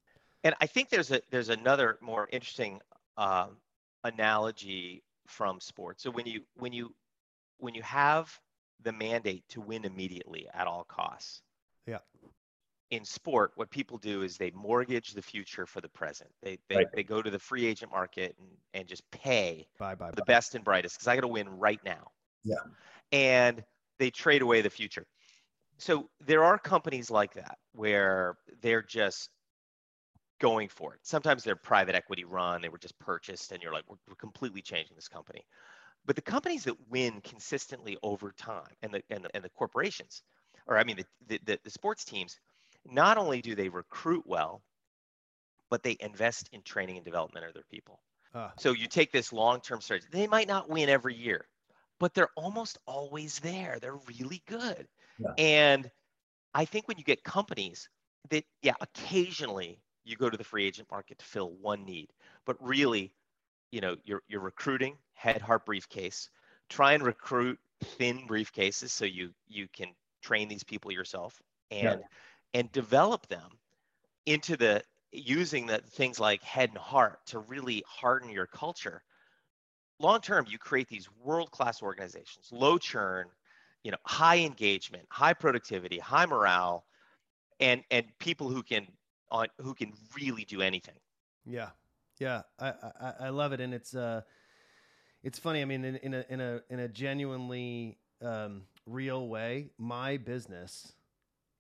And 0.43 0.55
I 0.61 0.67
think 0.67 0.89
there's 0.89 1.11
a 1.11 1.21
there's 1.31 1.51
another 1.51 1.99
more 2.01 2.29
interesting 2.33 2.81
uh, 3.17 3.49
analogy 4.03 5.03
from 5.27 5.61
sports. 5.61 6.03
So 6.03 6.11
when 6.11 6.27
you 6.27 6.43
when 6.57 6.73
you 6.73 6.95
when 7.59 7.75
you 7.75 7.83
have 7.83 8.39
the 8.83 8.93
mandate 8.93 9.45
to 9.51 9.61
win 9.61 9.85
immediately 9.85 10.47
at 10.53 10.67
all 10.67 10.85
costs. 10.85 11.43
Yeah. 11.87 11.99
In 12.95 13.05
sport, 13.05 13.53
what 13.57 13.71
people 13.71 13.99
do 13.99 14.23
is 14.23 14.37
they 14.37 14.51
mortgage 14.53 15.13
the 15.15 15.23
future 15.23 15.67
for 15.67 15.81
the 15.81 15.89
present. 15.89 16.31
They 16.43 16.59
they, 16.69 16.77
Right. 16.77 16.89
they 16.95 17.03
go 17.03 17.23
to 17.23 17.31
the 17.31 17.39
free 17.39 17.67
agent 17.67 17.91
market 17.91 18.37
and, 18.39 18.57
and 18.73 18.89
just 18.89 19.03
pay 19.11 19.69
Bye 19.79 19.95
bye. 19.95 20.13
the 20.13 20.23
bye. 20.23 20.25
best 20.25 20.55
and 20.55 20.65
brightest 20.65 20.97
because 20.97 21.09
I 21.09 21.17
got 21.17 21.23
to 21.23 21.29
win 21.29 21.49
right 21.49 21.83
now. 21.85 22.13
Yeah. 22.45 22.75
And 23.13 23.65
they 23.99 24.11
trade 24.11 24.43
away 24.43 24.61
the 24.61 24.71
future. 24.71 25.07
So 25.79 26.11
there 26.21 26.45
are 26.45 26.59
companies 26.59 27.11
like 27.11 27.35
that 27.35 27.59
where 27.73 28.39
they're 28.61 28.83
just 28.83 29.31
going 30.41 30.69
for 30.69 30.95
it. 30.95 31.01
Sometimes 31.07 31.45
they're 31.45 31.57
private 31.57 31.95
equity 31.95 32.25
run, 32.25 32.61
they 32.63 32.69
were 32.69 32.79
just 32.79 32.99
purchased, 32.99 33.53
and 33.53 33.63
you're 33.63 33.73
like, 33.73 33.89
we're, 33.89 33.97
we're 34.09 34.15
completely 34.17 34.63
changing 34.63 34.97
this 34.97 35.09
company. 35.09 35.47
But 36.07 36.17
the 36.17 36.23
companies 36.23 36.65
that 36.65 36.89
win 36.89 37.21
consistently 37.23 37.99
over 38.03 38.33
time, 38.33 38.75
and 38.83 38.93
the 38.95 39.03
and 39.11 39.25
the, 39.25 39.31
and 39.37 39.45
the 39.45 39.51
corporations, 39.51 40.23
or 40.67 40.79
I 40.79 40.85
mean 40.85 40.97
the, 40.99 41.07
the 41.27 41.41
the 41.45 41.61
the 41.65 41.71
sports 41.71 42.05
teams, 42.05 42.41
not 42.87 43.18
only 43.18 43.40
do 43.40 43.55
they 43.55 43.68
recruit 43.68 44.25
well, 44.27 44.62
but 45.70 45.83
they 45.83 45.97
invest 46.01 46.49
in 46.53 46.62
training 46.62 46.97
and 46.97 47.05
development 47.05 47.47
of 47.47 47.55
their 47.55 47.64
people. 47.70 48.01
Ah. 48.35 48.53
So 48.59 48.73
you 48.73 48.87
take 48.87 49.12
this 49.12 49.33
long-term 49.33 49.81
strategy. 49.81 50.09
They 50.11 50.27
might 50.27 50.49
not 50.49 50.68
win 50.68 50.88
every 50.88 51.14
year, 51.14 51.47
but 51.99 52.14
they're 52.14 52.31
almost 52.37 52.79
always 52.87 53.38
there. 53.40 53.79
They're 53.81 53.99
really 54.18 54.42
good. 54.47 54.87
Yeah. 55.18 55.33
And 55.38 55.90
I 56.55 56.64
think 56.64 56.88
when 56.88 56.99
you 56.99 57.05
get 57.05 57.23
companies 57.25 57.88
that, 58.31 58.44
yeah, 58.62 58.75
occasionally 58.81 59.81
you 60.05 60.16
go 60.16 60.29
to 60.29 60.37
the 60.37 60.44
free 60.44 60.64
agent 60.66 60.88
market 60.90 61.18
to 61.18 61.25
fill 61.25 61.53
one 61.61 61.85
need, 61.85 62.11
but 62.44 62.57
really, 62.61 63.14
you 63.70 63.81
know, 63.81 63.97
you're 64.05 64.23
you're 64.29 64.40
recruiting 64.40 64.97
head 65.14 65.40
heart 65.40 65.66
briefcase. 65.66 66.29
Try 66.68 66.92
and 66.92 67.03
recruit 67.03 67.59
thin 67.83 68.27
briefcases 68.29 68.90
so 68.90 69.05
you 69.05 69.31
you 69.49 69.68
can 69.73 69.88
train 70.23 70.49
these 70.49 70.64
people 70.64 70.92
yourself 70.92 71.40
and 71.70 72.03
and 72.55 72.71
develop 72.73 73.27
them 73.29 73.51
into 74.27 74.57
the 74.57 74.83
using 75.12 75.67
the 75.67 75.79
things 75.79 76.19
like 76.19 76.43
head 76.43 76.71
and 76.71 76.79
heart 76.79 77.19
to 77.27 77.38
really 77.40 77.85
harden 77.87 78.31
your 78.31 78.47
culture. 78.47 79.03
Long 80.01 80.21
term 80.21 80.47
you 80.49 80.59
create 80.59 80.88
these 80.88 81.09
world 81.23 81.51
class 81.51 81.83
organizations 81.83 82.49
low 82.51 82.79
churn 82.79 83.27
you 83.85 83.90
know 83.90 83.99
high 84.05 84.38
engagement 84.38 85.07
high 85.11 85.35
productivity 85.35 85.99
high 85.99 86.27
morale 86.27 86.85
and 87.61 87.83
and 87.90 88.07
people 88.19 88.49
who 88.49 88.62
can 88.62 88.87
on 89.31 89.49
who 89.61 89.75
can 89.75 89.93
really 90.17 90.45
do 90.45 90.62
anything. 90.62 90.95
Yeah, 91.45 91.71
yeah, 92.19 92.43
I, 92.59 92.69
I 92.69 93.12
I 93.21 93.29
love 93.31 93.53
it, 93.53 93.61
and 93.61 93.75
it's 93.75 93.95
uh, 93.95 94.23
it's 95.23 95.38
funny. 95.38 95.62
I 95.62 95.64
mean, 95.64 95.85
in, 95.85 95.97
in 95.97 96.14
a 96.14 96.25
in 96.29 96.40
a 96.40 96.61
in 96.71 96.81
a 96.81 96.88
genuinely 96.88 97.99
um, 98.23 98.62
real 98.87 99.29
way, 99.29 99.71
my 99.79 100.17
business 100.17 100.93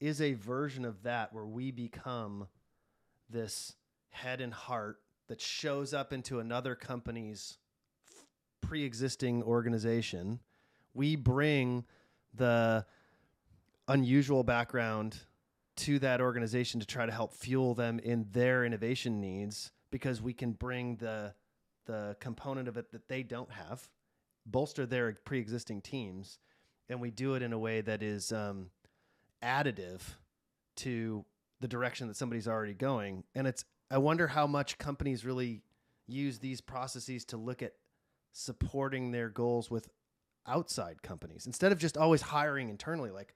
is 0.04 0.20
a 0.20 0.34
version 0.34 0.84
of 0.84 1.02
that 1.02 1.32
where 1.32 1.46
we 1.46 1.70
become 1.70 2.46
this 3.30 3.74
head 4.10 4.42
and 4.42 4.52
heart 4.52 5.00
that 5.28 5.40
shows 5.40 5.94
up 5.94 6.12
into 6.12 6.40
another 6.40 6.74
company's 6.74 7.56
pre-existing 8.60 9.42
organization. 9.42 10.40
We 10.92 11.16
bring 11.16 11.86
the 12.34 12.84
unusual 13.88 14.44
background 14.44 15.16
to 15.76 15.98
that 16.00 16.20
organization 16.20 16.80
to 16.80 16.86
try 16.86 17.06
to 17.06 17.12
help 17.12 17.32
fuel 17.32 17.74
them 17.74 17.98
in 17.98 18.26
their 18.30 18.66
innovation 18.66 19.22
needs 19.22 19.72
because 19.90 20.20
we 20.20 20.34
can 20.34 20.52
bring 20.52 20.96
the 20.96 21.34
the 21.86 22.16
component 22.18 22.66
of 22.66 22.76
it 22.78 22.90
that 22.92 23.08
they 23.08 23.22
don't 23.22 23.50
have 23.50 23.88
bolster 24.46 24.86
their 24.86 25.12
pre-existing 25.24 25.82
teams 25.82 26.38
and 26.88 26.98
we 26.98 27.10
do 27.10 27.34
it 27.34 27.42
in 27.42 27.52
a 27.52 27.58
way 27.58 27.82
that 27.82 28.02
is 28.02 28.32
um, 28.32 28.70
additive 29.44 30.00
to 30.76 31.24
the 31.60 31.68
direction 31.68 32.08
that 32.08 32.16
somebody's 32.16 32.48
already 32.48 32.74
going. 32.74 33.24
And 33.34 33.46
it's 33.46 33.64
i 33.90 33.98
wonder 33.98 34.26
how 34.26 34.46
much 34.46 34.78
companies 34.78 35.24
really 35.24 35.62
use 36.06 36.38
these 36.38 36.60
processes 36.60 37.24
to 37.26 37.36
look 37.36 37.62
at 37.62 37.72
supporting 38.32 39.12
their 39.12 39.28
goals 39.28 39.70
with 39.70 39.88
outside 40.46 41.02
companies 41.02 41.46
instead 41.46 41.70
of 41.70 41.78
just 41.78 41.96
always 41.96 42.20
hiring 42.22 42.68
internally. 42.68 43.10
Like 43.10 43.34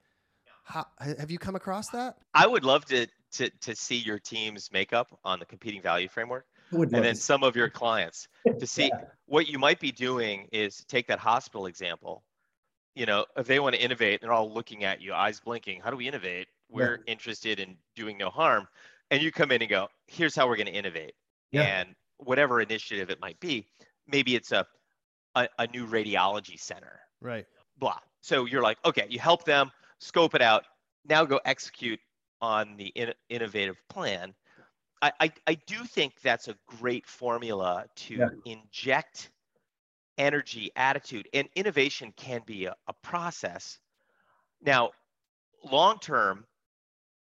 how, 0.63 0.85
have 0.99 1.31
you 1.31 1.39
come 1.39 1.55
across 1.55 1.89
that? 1.89 2.17
I 2.33 2.45
would 2.47 2.63
love 2.63 2.85
to 2.85 3.07
to 3.33 3.49
to 3.61 3.75
see 3.75 3.97
your 3.97 4.19
team's 4.19 4.69
makeup 4.71 5.17
on 5.23 5.39
the 5.39 5.45
competing 5.45 5.81
value 5.81 6.07
framework 6.09 6.45
and 6.71 6.91
then 6.91 7.15
some 7.15 7.43
of 7.43 7.55
your 7.55 7.69
clients 7.69 8.27
to 8.59 8.67
see 8.75 8.87
Yeah. 8.87 9.01
what 9.25 9.47
you 9.47 9.57
might 9.57 9.79
be 9.79 9.91
doing 9.91 10.47
is 10.51 10.83
take 10.87 11.07
that 11.07 11.19
hospital 11.19 11.65
example 11.67 12.23
you 12.99 13.05
know 13.05 13.25
if 13.37 13.47
they 13.47 13.59
want 13.59 13.75
to 13.75 13.81
innovate 13.81 14.21
they're 14.21 14.33
all 14.33 14.51
looking 14.53 14.83
at 14.83 15.01
you 15.01 15.13
eyes 15.13 15.39
blinking 15.39 15.79
how 15.81 15.89
do 15.89 15.95
we 15.97 16.07
innovate? 16.07 16.47
We're 16.69 16.99
interested 17.07 17.59
in 17.59 17.77
doing 17.95 18.15
no 18.17 18.29
harm. 18.29 18.67
And 19.09 19.23
you 19.23 19.31
come 19.31 19.51
in 19.51 19.61
and 19.61 19.69
go 19.69 19.87
here's 20.07 20.35
how 20.35 20.47
we're 20.47 20.57
going 20.57 20.67
to 20.67 20.79
innovate. 20.83 21.13
Yeah. 21.51 21.63
and 21.63 21.95
whatever 22.17 22.61
initiative 22.61 23.09
it 23.09 23.19
might 23.21 23.39
be 23.39 23.65
maybe 24.07 24.35
it's 24.35 24.51
a, 24.51 24.67
a 25.35 25.47
a 25.57 25.67
new 25.67 25.87
radiology 25.87 26.59
center. 26.59 26.99
Right. 27.21 27.45
Blah. 27.77 27.99
So 28.21 28.45
you're 28.45 28.61
like 28.69 28.77
okay 28.85 29.07
you 29.09 29.19
help 29.19 29.45
them 29.45 29.71
scope 29.99 30.35
it 30.35 30.41
out. 30.41 30.65
Now 31.05 31.25
go 31.25 31.39
execute 31.45 31.99
on 32.41 32.75
the 32.77 32.87
in, 32.87 33.13
innovative 33.29 33.77
plan. 33.89 34.33
I, 35.01 35.11
I 35.21 35.31
i 35.47 35.53
do 35.73 35.77
think 35.85 36.19
that's 36.21 36.49
a 36.49 36.55
great 36.67 37.05
formula 37.07 37.85
to 38.03 38.15
Yeah. 38.15 38.29
inject 38.45 39.29
energy 40.19 40.69
attitude 40.75 41.27
and 41.33 41.47
innovation 41.55 42.13
can 42.15 42.41
be 42.45 42.65
a, 42.65 42.75
a 42.87 42.93
process 43.01 43.79
now 44.63 44.91
long 45.71 45.97
term 45.99 46.45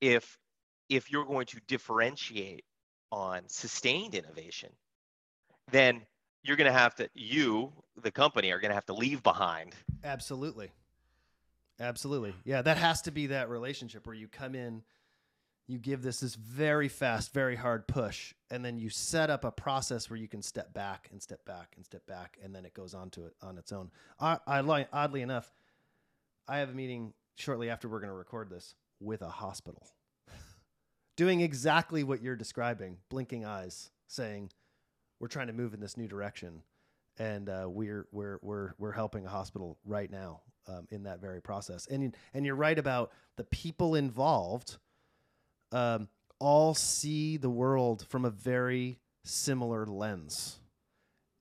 if 0.01 0.39
if 0.91 1.11
you're 1.11 1.25
going 1.25 1.47
to 1.47 1.59
differentiate 1.69 2.65
on 3.11 3.43
sustained 3.47 4.15
innovation 4.15 4.69
then 5.71 6.03
you're 6.43 6.57
going 6.57 6.71
to 6.71 6.79
have 6.79 6.95
to 6.95 7.09
you 7.15 7.73
the 8.03 8.11
company 8.11 8.51
are 8.51 8.61
going 8.61 8.71
to 8.71 8.75
have 8.75 8.87
to 8.87 8.95
leave 8.95 9.23
behind 9.23 9.75
Absolutely. 10.05 10.71
Absolutely. 11.79 12.35
Yeah, 12.45 12.63
that 12.63 12.77
has 12.77 13.03
to 13.03 13.11
be 13.11 13.29
that 13.29 13.49
relationship 13.49 14.07
where 14.07 14.15
you 14.15 14.29
come 14.29 14.55
in, 14.55 14.83
you 15.71 15.79
give 15.79 16.03
this 16.03 16.21
this 16.21 16.35
very 16.35 16.89
fast, 16.89 17.33
very 17.33 17.57
hard 17.57 17.87
push, 17.87 18.35
and 18.51 18.65
then 18.65 18.79
you 18.79 18.91
set 18.91 19.31
up 19.31 19.45
a 19.45 19.51
process 19.51 20.11
where 20.11 20.19
you 20.19 20.29
can 20.29 20.43
step 20.43 20.73
back 20.73 21.09
and 21.13 21.23
step 21.23 21.45
back 21.45 21.75
and 21.77 21.85
step 21.85 22.07
back, 22.07 22.39
and 22.43 22.55
then 22.55 22.65
it 22.65 22.75
goes 22.75 22.95
on 22.95 23.11
to 23.11 23.27
it 23.27 23.35
on 23.43 23.57
its 23.59 23.73
own. 23.73 23.91
I, 24.19 24.39
I 24.47 24.87
oddly 24.93 25.23
enough, 25.23 25.53
I 26.49 26.59
have 26.59 26.71
a 26.71 26.75
meeting 26.75 27.13
shortly 27.37 27.71
after 27.71 27.89
we're 27.89 28.01
going 28.01 28.11
to 28.11 28.15
record 28.17 28.51
this 28.51 28.75
with 29.01 29.23
a 29.23 29.29
hospital, 29.29 29.87
doing 31.17 31.41
exactly 31.41 32.03
what 32.03 32.23
you're 32.23 32.37
describing, 32.37 32.99
blinking 33.09 33.45
eyes, 33.45 33.91
saying, 34.09 34.51
"We're 35.21 35.29
trying 35.29 35.47
to 35.47 35.53
move 35.53 35.75
in 35.75 35.81
this 35.81 35.97
new 35.97 36.09
direction." 36.09 36.63
and 37.19 37.49
uh, 37.51 37.67
we're 37.69 38.07
we're 38.13 38.39
we're 38.41 38.73
we're 38.79 38.93
helping 38.93 39.27
a 39.27 39.29
hospital 39.29 39.79
right 39.85 40.11
now 40.11 40.41
um, 40.67 40.87
in 40.91 41.05
that 41.05 41.21
very 41.21 41.41
process. 41.41 41.87
And 41.87 42.17
and 42.35 42.47
you're 42.47 42.57
right 42.57 42.79
about 42.79 43.13
the 43.37 43.45
people 43.45 43.95
involved. 43.95 44.79
Um, 45.73 46.09
all 46.39 46.75
see 46.75 47.37
the 47.37 47.51
world 47.51 48.07
from 48.09 48.25
a 48.25 48.31
very 48.31 48.99
similar 49.25 49.87
lens, 49.87 50.59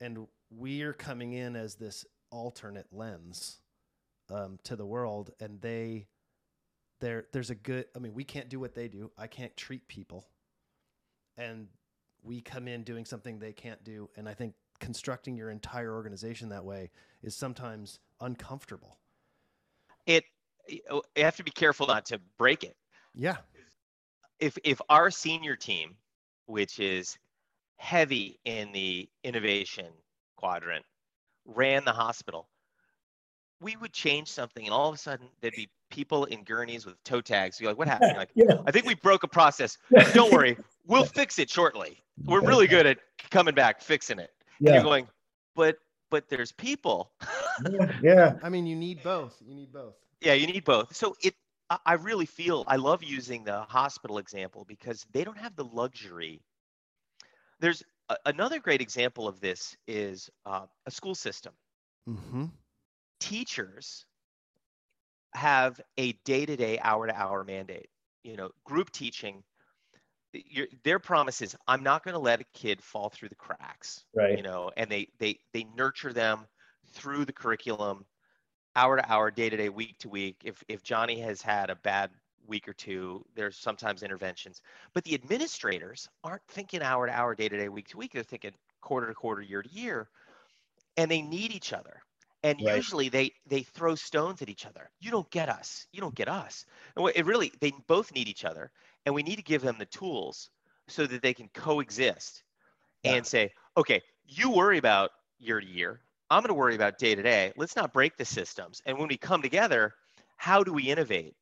and 0.01 0.27
we're 0.51 0.93
coming 0.93 1.33
in 1.33 1.55
as 1.55 1.75
this 1.75 2.05
alternate 2.31 2.87
lens 2.91 3.59
um, 4.29 4.59
to 4.63 4.75
the 4.75 4.85
world, 4.85 5.31
and 5.39 5.61
they. 5.61 6.07
There, 7.01 7.27
there's 7.31 7.49
a 7.49 7.55
good. 7.55 7.85
I 7.95 7.99
mean, 7.99 8.13
we 8.13 8.25
can't 8.25 8.49
do 8.49 8.59
what 8.59 8.75
they 8.75 8.89
do. 8.89 9.09
I 9.17 9.27
can't 9.27 9.55
treat 9.55 9.87
people, 9.87 10.27
and 11.37 11.67
we 12.23 12.41
come 12.41 12.67
in 12.67 12.83
doing 12.83 13.05
something 13.05 13.39
they 13.39 13.53
can't 13.53 13.81
do. 13.85 14.09
And 14.17 14.27
I 14.27 14.33
think 14.33 14.53
constructing 14.79 15.35
your 15.35 15.49
entire 15.49 15.93
organization 15.93 16.49
that 16.49 16.65
way 16.65 16.89
is 17.23 17.35
sometimes 17.35 17.99
uncomfortable. 18.21 18.97
it 20.05 20.23
you 20.67 21.01
have 21.17 21.35
to 21.35 21.43
be 21.43 21.51
careful 21.51 21.87
not 21.87 22.05
to 22.05 22.19
break 22.37 22.63
it 22.63 22.75
Yeah. 23.15 23.37
If 24.39 24.57
if 24.63 24.79
our 24.89 25.09
senior 25.11 25.55
team 25.55 25.95
which 26.45 26.79
is 26.79 27.17
heavy 27.77 28.39
in 28.45 28.71
the 28.71 29.07
innovation 29.23 29.87
quadrant 30.37 30.85
ran 31.45 31.83
the 31.85 31.91
hospital 31.91 32.49
we 33.61 33.75
would 33.77 33.91
change 33.93 34.27
something 34.29 34.65
and 34.65 34.73
all 34.73 34.89
of 34.89 34.95
a 34.95 34.97
sudden 34.97 35.27
there'd 35.41 35.53
be 35.55 35.69
people 35.89 36.25
in 36.25 36.43
gurneys 36.43 36.85
with 36.85 37.01
toe 37.03 37.21
tags 37.21 37.59
you're 37.59 37.69
like 37.69 37.77
what 37.77 37.87
happened 37.87 38.11
You're 38.11 38.19
like 38.19 38.29
Yeah. 38.35 38.61
i 38.67 38.71
think 38.71 38.85
we 38.85 38.95
broke 38.95 39.23
a 39.23 39.27
process 39.27 39.77
don't 40.13 40.31
worry 40.31 40.57
we'll 40.89 41.05
fix 41.05 41.39
it 41.39 41.49
shortly. 41.49 41.99
We're 42.25 42.41
really 42.41 42.67
good 42.67 42.85
at 42.85 42.97
coming 43.29 43.55
back, 43.55 43.81
fixing 43.81 44.19
it. 44.19 44.31
And 44.59 44.67
Yeah. 44.67 44.73
you're 44.73 44.83
going, 44.83 45.07
but 45.55 45.77
but 46.09 46.27
there's 46.27 46.51
people. 46.51 47.11
yeah. 48.01 48.33
I 48.43 48.49
mean, 48.49 48.65
you 48.65 48.75
need 48.75 49.01
both. 49.03 49.37
You 49.45 49.53
need 49.55 49.71
both. 49.71 49.93
Yeah, 50.21 50.33
you 50.33 50.47
need 50.47 50.65
both. 50.65 50.93
So 50.95 51.15
it, 51.21 51.35
I- 51.69 51.93
really 51.93 52.25
feel 52.25 52.63
I 52.67 52.77
love 52.77 53.03
using 53.03 53.43
the 53.43 53.61
hospital 53.61 54.17
example 54.17 54.65
because 54.67 55.05
they 55.11 55.23
don't 55.23 55.37
have 55.37 55.55
the 55.55 55.65
luxury. 55.65 56.41
There's 57.59 57.83
a, 58.09 58.17
another 58.25 58.59
great 58.59 58.81
example 58.81 59.27
of 59.27 59.39
this 59.39 59.75
is 59.87 60.29
uh, 60.45 60.65
a 60.85 60.91
school 60.91 61.15
system. 61.15 61.53
Mm-hmm. 62.07 62.45
Teachers 63.19 64.05
have 65.33 65.79
a 65.97 66.13
day-to-day, 66.25 66.79
hour-to-hour 66.79 67.43
mandate. 67.43 67.89
You 68.23 68.35
know, 68.35 68.49
group 68.63 68.91
teaching. 68.91 69.43
Your, 70.33 70.67
their 70.83 70.99
promise 70.99 71.41
is, 71.41 71.55
I'm 71.67 71.83
not 71.83 72.03
going 72.03 72.13
to 72.13 72.19
let 72.19 72.41
a 72.41 72.45
kid 72.53 72.81
fall 72.81 73.09
through 73.09 73.29
the 73.29 73.35
cracks. 73.35 74.05
Right. 74.13 74.37
You 74.37 74.43
know, 74.43 74.71
and 74.75 74.89
they 74.89 75.09
they 75.19 75.39
they 75.53 75.65
nurture 75.75 76.13
them 76.13 76.47
through 76.93 77.25
the 77.25 77.33
curriculum 77.33 78.05
hour 78.75 78.97
to 78.97 79.11
hour, 79.11 79.31
day 79.31 79.49
to 79.49 79.57
day, 79.57 79.69
week 79.69 79.97
to 79.99 80.09
week. 80.09 80.41
If 80.45 80.63
if 80.67 80.83
Johnny 80.83 81.19
has 81.19 81.41
had 81.41 81.69
a 81.69 81.75
bad 81.75 82.11
week 82.45 82.67
or 82.67 82.73
two, 82.73 83.25
there's 83.35 83.57
sometimes 83.57 84.03
interventions. 84.03 84.61
But 84.93 85.03
the 85.03 85.15
administrators 85.15 86.07
aren't 86.23 86.47
thinking 86.47 86.81
hour 86.81 87.07
to 87.07 87.13
hour, 87.13 87.35
day 87.35 87.49
to 87.49 87.57
day, 87.57 87.69
week 87.69 87.89
to 87.89 87.97
week. 87.97 88.13
They're 88.13 88.23
thinking 88.23 88.55
quarter 88.81 89.07
to 89.07 89.13
quarter, 89.15 89.41
year 89.41 89.61
to 89.63 89.69
year, 89.69 90.09
and 90.97 91.09
they 91.09 91.21
need 91.21 91.51
each 91.51 91.73
other. 91.73 92.01
And 92.43 92.59
Right. 92.59 92.85
usually 92.85 93.09
they 93.09 93.31
they 93.45 93.63
throw 93.63 93.95
stones 93.95 94.41
at 94.41 94.49
each 94.49 94.65
other. 94.65 94.89
You 94.99 95.11
don't 95.11 95.29
get 95.29 95.49
us. 95.49 95.87
You 95.91 95.99
don't 95.99 96.15
get 96.15 96.29
us. 96.29 96.65
And 96.95 97.07
it 97.15 97.25
really 97.25 97.51
they 97.59 97.71
both 97.87 98.13
need 98.13 98.29
each 98.29 98.45
other, 98.45 98.71
and 99.05 99.13
we 99.13 99.23
need 99.23 99.35
to 99.37 99.43
give 99.43 99.61
them 99.61 99.77
the 99.77 99.85
tools 99.85 100.49
so 100.87 101.05
that 101.05 101.21
they 101.21 101.33
can 101.33 101.49
coexist 101.49 102.43
Yeah. 103.03 103.15
and 103.15 103.25
say, 103.27 103.51
okay, 103.77 104.01
you 104.25 104.51
worry 104.51 104.77
about 104.77 105.11
year 105.39 105.61
to 105.61 105.67
year. 105.67 106.03
I'm 106.29 106.41
going 106.41 106.49
to 106.49 106.53
worry 106.53 106.75
about 106.75 106.99
day 106.99 107.15
to 107.15 107.23
day. 107.23 107.53
Let's 107.57 107.75
not 107.75 107.91
break 107.93 108.17
the 108.17 108.25
systems. 108.25 108.81
And 108.85 108.97
when 108.97 109.07
we 109.07 109.17
come 109.17 109.41
together, 109.41 109.93
how 110.37 110.63
do 110.63 110.71
we 110.73 110.83
innovate 110.83 111.35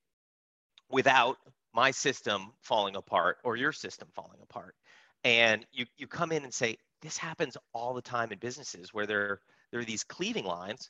without 0.90 1.38
my 1.74 1.92
system 1.92 2.54
falling 2.62 2.96
apart 2.96 3.38
or 3.44 3.58
your 3.58 3.74
system 3.74 4.08
falling 4.16 4.40
apart? 4.42 4.76
And 5.24 5.66
you, 5.74 5.86
you 5.98 6.08
come 6.08 6.32
in 6.32 6.44
and 6.44 6.54
say, 6.54 6.78
this 7.02 7.18
happens 7.18 7.58
all 7.74 7.94
the 7.94 8.02
time 8.02 8.32
in 8.32 8.40
businesses 8.40 8.94
where 8.94 9.06
there, 9.06 9.42
there 9.72 9.82
are 9.82 9.86
these 9.86 10.04
cleaving 10.04 10.46
lines. 10.46 10.90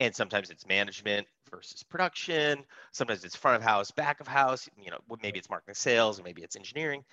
And 0.00 0.14
sometimes 0.14 0.50
it's 0.50 0.66
management 0.66 1.26
versus 1.50 1.84
production. 1.84 2.64
Sometimes 2.90 3.24
it's 3.24 3.36
front 3.36 3.56
of 3.56 3.62
house, 3.62 3.92
back 3.92 4.20
of 4.20 4.26
house. 4.26 4.68
You 4.76 4.90
know, 4.90 4.98
maybe 5.22 5.38
it's 5.38 5.48
marketing 5.48 5.76
sales, 5.76 6.20
maybe 6.22 6.42
it's 6.42 6.56
engineering. 6.56 7.04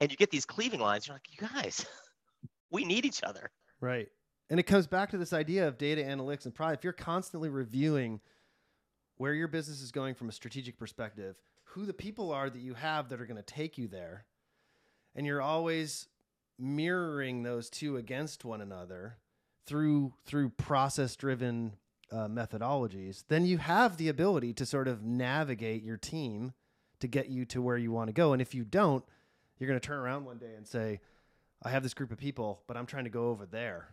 And 0.00 0.10
you 0.10 0.16
get 0.16 0.30
these 0.30 0.46
cleaving 0.46 0.80
lines. 0.80 1.06
You're 1.06 1.16
like, 1.16 1.28
you 1.30 1.46
guys, 1.46 1.84
we 2.70 2.84
need 2.84 3.04
each 3.04 3.22
other. 3.22 3.50
Right. 3.80 4.08
And 4.50 4.58
it 4.58 4.64
comes 4.64 4.86
back 4.86 5.10
to 5.10 5.16
this 5.16 5.32
idea 5.32 5.66
of 5.68 5.78
data 5.78 6.02
analytics 6.02 6.44
and 6.44 6.54
probably 6.54 6.74
if 6.74 6.84
you're 6.84 6.92
constantly 6.92 7.48
reviewing 7.48 8.20
where 9.16 9.32
your 9.32 9.48
business 9.48 9.80
is 9.80 9.92
going 9.92 10.14
from 10.14 10.28
a 10.28 10.32
strategic 10.32 10.76
perspective, 10.76 11.36
who 11.64 11.86
the 11.86 11.94
people 11.94 12.32
are 12.32 12.50
that 12.50 12.60
you 12.60 12.74
have 12.74 13.08
that 13.08 13.20
are 13.20 13.26
going 13.26 13.36
to 13.36 13.42
take 13.42 13.78
you 13.78 13.86
there, 13.86 14.24
and 15.14 15.24
you're 15.24 15.42
always 15.42 16.08
mirroring 16.58 17.42
those 17.42 17.70
two 17.70 17.96
against 17.96 18.44
one 18.44 18.60
another 18.60 19.18
through 19.66 20.12
through 20.26 20.50
process 20.50 21.14
driven 21.16 21.74
uh, 22.10 22.26
methodologies, 22.26 23.24
then 23.28 23.46
you 23.46 23.58
have 23.58 23.96
the 23.96 24.08
ability 24.08 24.52
to 24.54 24.66
sort 24.66 24.88
of 24.88 25.04
navigate 25.04 25.82
your 25.82 25.96
team 25.96 26.52
to 26.98 27.06
get 27.06 27.28
you 27.28 27.44
to 27.46 27.62
where 27.62 27.76
you 27.76 27.92
want 27.92 28.08
to 28.08 28.12
go. 28.12 28.32
And 28.32 28.42
if 28.42 28.54
you 28.54 28.64
don't, 28.64 29.04
you're 29.58 29.68
going 29.68 29.78
to 29.78 29.86
turn 29.86 29.98
around 29.98 30.24
one 30.24 30.38
day 30.38 30.54
and 30.56 30.66
say, 30.66 31.00
I 31.62 31.70
have 31.70 31.82
this 31.82 31.94
group 31.94 32.10
of 32.10 32.18
people, 32.18 32.62
but 32.66 32.76
I'm 32.76 32.86
trying 32.86 33.04
to 33.04 33.10
go 33.10 33.28
over 33.28 33.46
there. 33.46 33.88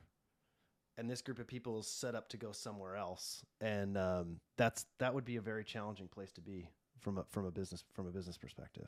And 0.98 1.10
this 1.10 1.22
group 1.22 1.38
of 1.40 1.48
people 1.48 1.80
is 1.80 1.88
set 1.88 2.16
up 2.16 2.28
to 2.30 2.38
go 2.38 2.52
somewhere 2.52 2.96
else. 2.96 3.44
And 3.62 3.98
um, 3.98 4.40
that's 4.58 4.86
that 5.00 5.14
would 5.14 5.26
be 5.26 5.36
a 5.36 5.42
very 5.42 5.64
challenging 5.64 6.08
place 6.08 6.32
to 6.34 6.42
be 6.42 6.70
from 7.00 7.20
a 7.20 7.26
from 7.30 7.46
a 7.46 7.52
business 7.52 7.84
from 7.94 8.08
a 8.08 8.12
business 8.12 8.38
perspective. 8.38 8.88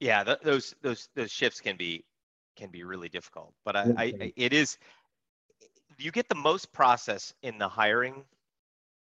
Yeah, 0.00 0.22
th- 0.24 0.40
those 0.42 0.74
those 0.82 1.08
those 1.14 1.30
shifts 1.30 1.60
can 1.60 1.76
be 1.76 2.04
can 2.56 2.70
be 2.70 2.84
really 2.84 3.08
difficult. 3.08 3.54
But 3.64 3.76
I, 3.76 3.80
I 3.96 4.04
I- 4.20 4.32
it 4.36 4.52
is 4.52 4.78
you 5.98 6.10
get 6.10 6.28
the 6.28 6.34
most 6.34 6.72
process 6.72 7.32
in 7.42 7.58
the 7.58 7.68
hiring 7.68 8.24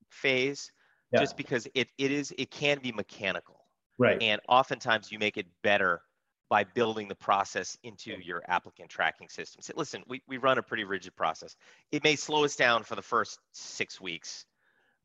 phase 0.10 0.72
Yeah. 1.12 1.22
just 1.22 1.38
because 1.38 1.68
it 1.74 1.90
it 1.98 2.12
is 2.12 2.34
it 2.38 2.52
can 2.52 2.80
be 2.80 2.92
mechanical. 2.92 3.66
Right. 3.98 4.22
And 4.22 4.42
oftentimes 4.50 5.12
you 5.12 5.20
make 5.20 5.38
it 5.38 5.48
better 5.62 6.02
by 6.50 6.64
building 6.64 7.08
the 7.08 7.16
process 7.16 7.78
into 7.84 8.14
your 8.22 8.44
applicant 8.48 8.90
tracking 8.90 9.30
system. 9.30 9.62
Say, 9.62 9.74
listen, 9.76 10.04
we, 10.08 10.22
we 10.28 10.38
run 10.38 10.58
a 10.58 10.64
pretty 10.64 10.84
rigid 10.84 11.16
process. 11.16 11.56
It 11.92 12.04
may 12.04 12.16
slow 12.16 12.44
us 12.44 12.56
down 12.56 12.84
for 12.84 12.96
the 12.96 13.02
first 13.02 13.40
six 13.54 14.00
weeks, 14.00 14.46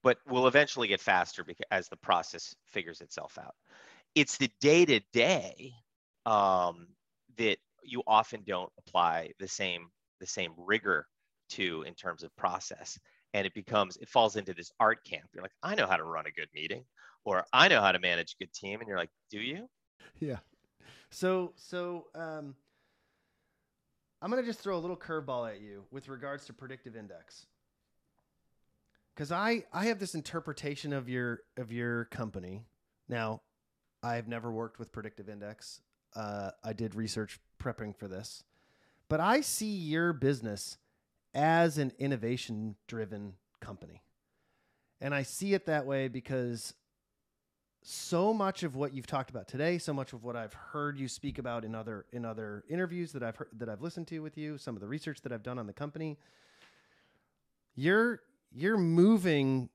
but 0.03 0.19
we'll 0.29 0.47
eventually 0.47 0.89
get 0.89 1.01
faster 1.01 1.45
because 1.45 1.67
as 1.71 1.89
the 1.89 1.97
process 1.97 2.55
figures 2.67 3.01
itself 3.01 3.39
out. 3.39 3.55
It's 4.15 4.37
the 4.37 4.51
day 4.61 4.85
to 4.85 5.01
day 5.13 5.73
that 6.27 7.57
you 7.83 8.03
often 8.07 8.43
don't 8.47 8.71
apply 8.79 9.31
the 9.39 9.49
same 9.49 9.89
the 10.21 10.27
same 10.27 10.53
rigor 10.57 11.07
to 11.51 11.83
in 11.83 11.95
terms 11.95 12.23
of 12.23 12.35
process. 12.37 12.99
And 13.35 13.47
it 13.47 13.55
becomes 13.55 13.97
it 13.99 14.09
falls 14.09 14.37
into 14.37 14.55
this 14.55 14.73
art 14.81 15.05
camp. 15.05 15.27
You're 15.33 15.43
like, 15.43 15.53
I 15.63 15.75
know 15.75 15.87
how 15.87 15.97
to 15.97 16.05
run 16.05 16.27
a 16.27 16.33
good 16.33 16.49
meeting, 16.55 16.85
or 17.25 17.45
I 17.53 17.69
know 17.69 17.81
how 17.81 17.93
to 17.93 17.99
manage 17.99 18.35
a 18.35 18.45
good 18.45 18.53
team. 18.53 18.81
And 18.81 18.89
you're 18.89 18.99
like, 18.99 19.11
do 19.31 19.39
you? 19.39 19.69
Yeah. 20.19 20.39
So 21.11 21.53
so 21.57 22.07
um, 22.15 22.55
I'm 24.21 24.31
gonna 24.31 24.43
just 24.43 24.61
throw 24.61 24.77
a 24.77 24.81
little 24.81 24.97
curveball 24.97 25.49
at 25.49 25.61
you 25.61 25.85
with 25.91 26.09
regards 26.09 26.47
to 26.47 26.53
predictive 26.53 26.97
index. 26.97 27.47
Because 29.15 29.33
I 29.33 29.65
I 29.73 29.87
have 29.87 29.99
this 29.99 30.15
interpretation 30.15 30.93
of 30.93 31.09
your 31.09 31.41
of 31.57 31.73
your 31.73 32.07
company. 32.07 32.65
Now, 33.09 33.41
I've 34.03 34.29
never 34.29 34.53
worked 34.53 34.79
with 34.79 34.93
predictive 34.93 35.29
index. 35.29 35.81
Uh, 36.15 36.51
I 36.63 36.73
did 36.73 36.95
research 36.95 37.39
prepping 37.63 37.97
for 37.97 38.09
this, 38.09 38.45
but 39.09 39.21
I 39.21 39.41
see 39.41 39.75
your 39.75 40.13
business 40.13 40.79
as 41.35 41.79
an 41.79 41.93
innovation 41.99 42.77
driven 42.87 43.35
company, 43.61 44.03
and 45.01 45.15
I 45.15 45.23
see 45.23 45.55
it 45.55 45.67
that 45.67 45.87
way 45.87 46.09
because 46.09 46.75
so 47.89 48.35
much 48.35 48.65
of 48.65 48.77
what 48.77 48.93
you've 48.93 49.07
talked 49.07 49.31
about 49.31 49.49
today, 49.49 49.79
so 49.79 49.95
much 49.95 50.13
of 50.13 50.23
what 50.23 50.37
I've 50.37 50.53
heard 50.53 50.99
you 50.99 51.09
speak 51.09 51.39
about 51.39 51.65
in 51.65 51.75
other 51.75 52.05
in 52.13 52.25
other 52.25 52.65
interviews 52.69 53.13
that 53.13 53.23
I've 53.23 53.37
heard, 53.37 53.49
that 53.57 53.69
I've 53.69 53.81
listened 53.81 54.09
to 54.09 54.19
with 54.21 54.37
you, 54.37 54.59
some 54.59 54.77
of 54.77 54.83
the 54.83 54.87
research 54.87 55.23
that 55.23 55.33
I've 55.33 55.43
done 55.43 55.59
on 55.59 55.67
the 55.67 55.73
company, 55.73 56.19
you're 57.75 58.21
you're 58.53 58.77
moving 58.77 59.71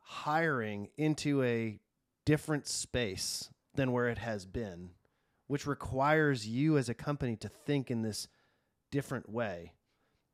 hiring 0.00 0.90
into 0.96 1.42
a 1.42 1.80
different 2.24 2.68
space 2.68 3.50
than 3.74 3.90
where 3.90 4.08
it 4.08 4.18
has 4.18 4.46
been, 4.46 4.90
which 5.48 5.66
requires 5.66 6.46
you 6.46 6.78
as 6.78 6.88
a 6.88 6.94
company 6.94 7.34
to 7.36 7.48
think 7.48 7.90
in 7.90 8.02
this 8.02 8.28
different 8.92 9.28
way. 9.28 9.72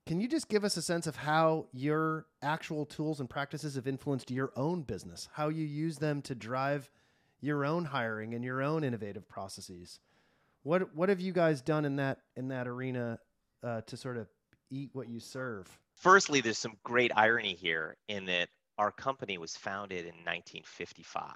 Can 0.07 0.21
you 0.21 0.29
just 0.29 0.49
give 0.49 0.65
us 0.65 0.77
a 0.77 0.83
sense 0.83 1.07
of 1.07 1.17
how 1.17 1.67
your 1.73 2.27
actual 2.43 2.85
tools 2.85 3.21
and 3.21 3.29
practices 3.29 3.75
have 3.75 3.89
influenced 3.89 4.31
your 4.31 4.53
own 4.55 4.83
business, 4.83 5.29
how 5.33 5.49
you 5.49 5.65
use 5.65 5.97
them 5.97 6.23
to 6.23 6.35
drive 6.35 6.91
your 7.41 7.65
own 7.65 7.85
hiring 7.85 8.35
and 8.35 8.45
your 8.45 8.63
own 8.63 8.85
innovative 8.85 9.29
processes? 9.29 10.01
What 10.63 10.95
what 10.95 11.09
have 11.09 11.21
you 11.21 11.33
guys 11.33 11.61
done 11.61 11.85
in 11.85 11.97
that 11.97 12.19
in 12.37 12.49
that 12.49 12.67
arena 12.67 13.19
uh, 13.63 13.83
to 13.83 13.97
sort 13.97 14.17
of 14.17 14.29
eat 14.71 14.91
what 14.93 15.09
you 15.09 15.21
serve? 15.21 15.69
Firstly, 15.95 16.41
there's 16.41 16.59
some 16.59 16.77
great 16.85 17.13
irony 17.17 17.55
here 17.55 17.97
in 18.09 18.27
that 18.27 18.49
our 18.79 18.91
company 18.91 19.39
was 19.39 19.57
founded 19.57 20.01
in 20.01 20.15
1955. 20.25 21.31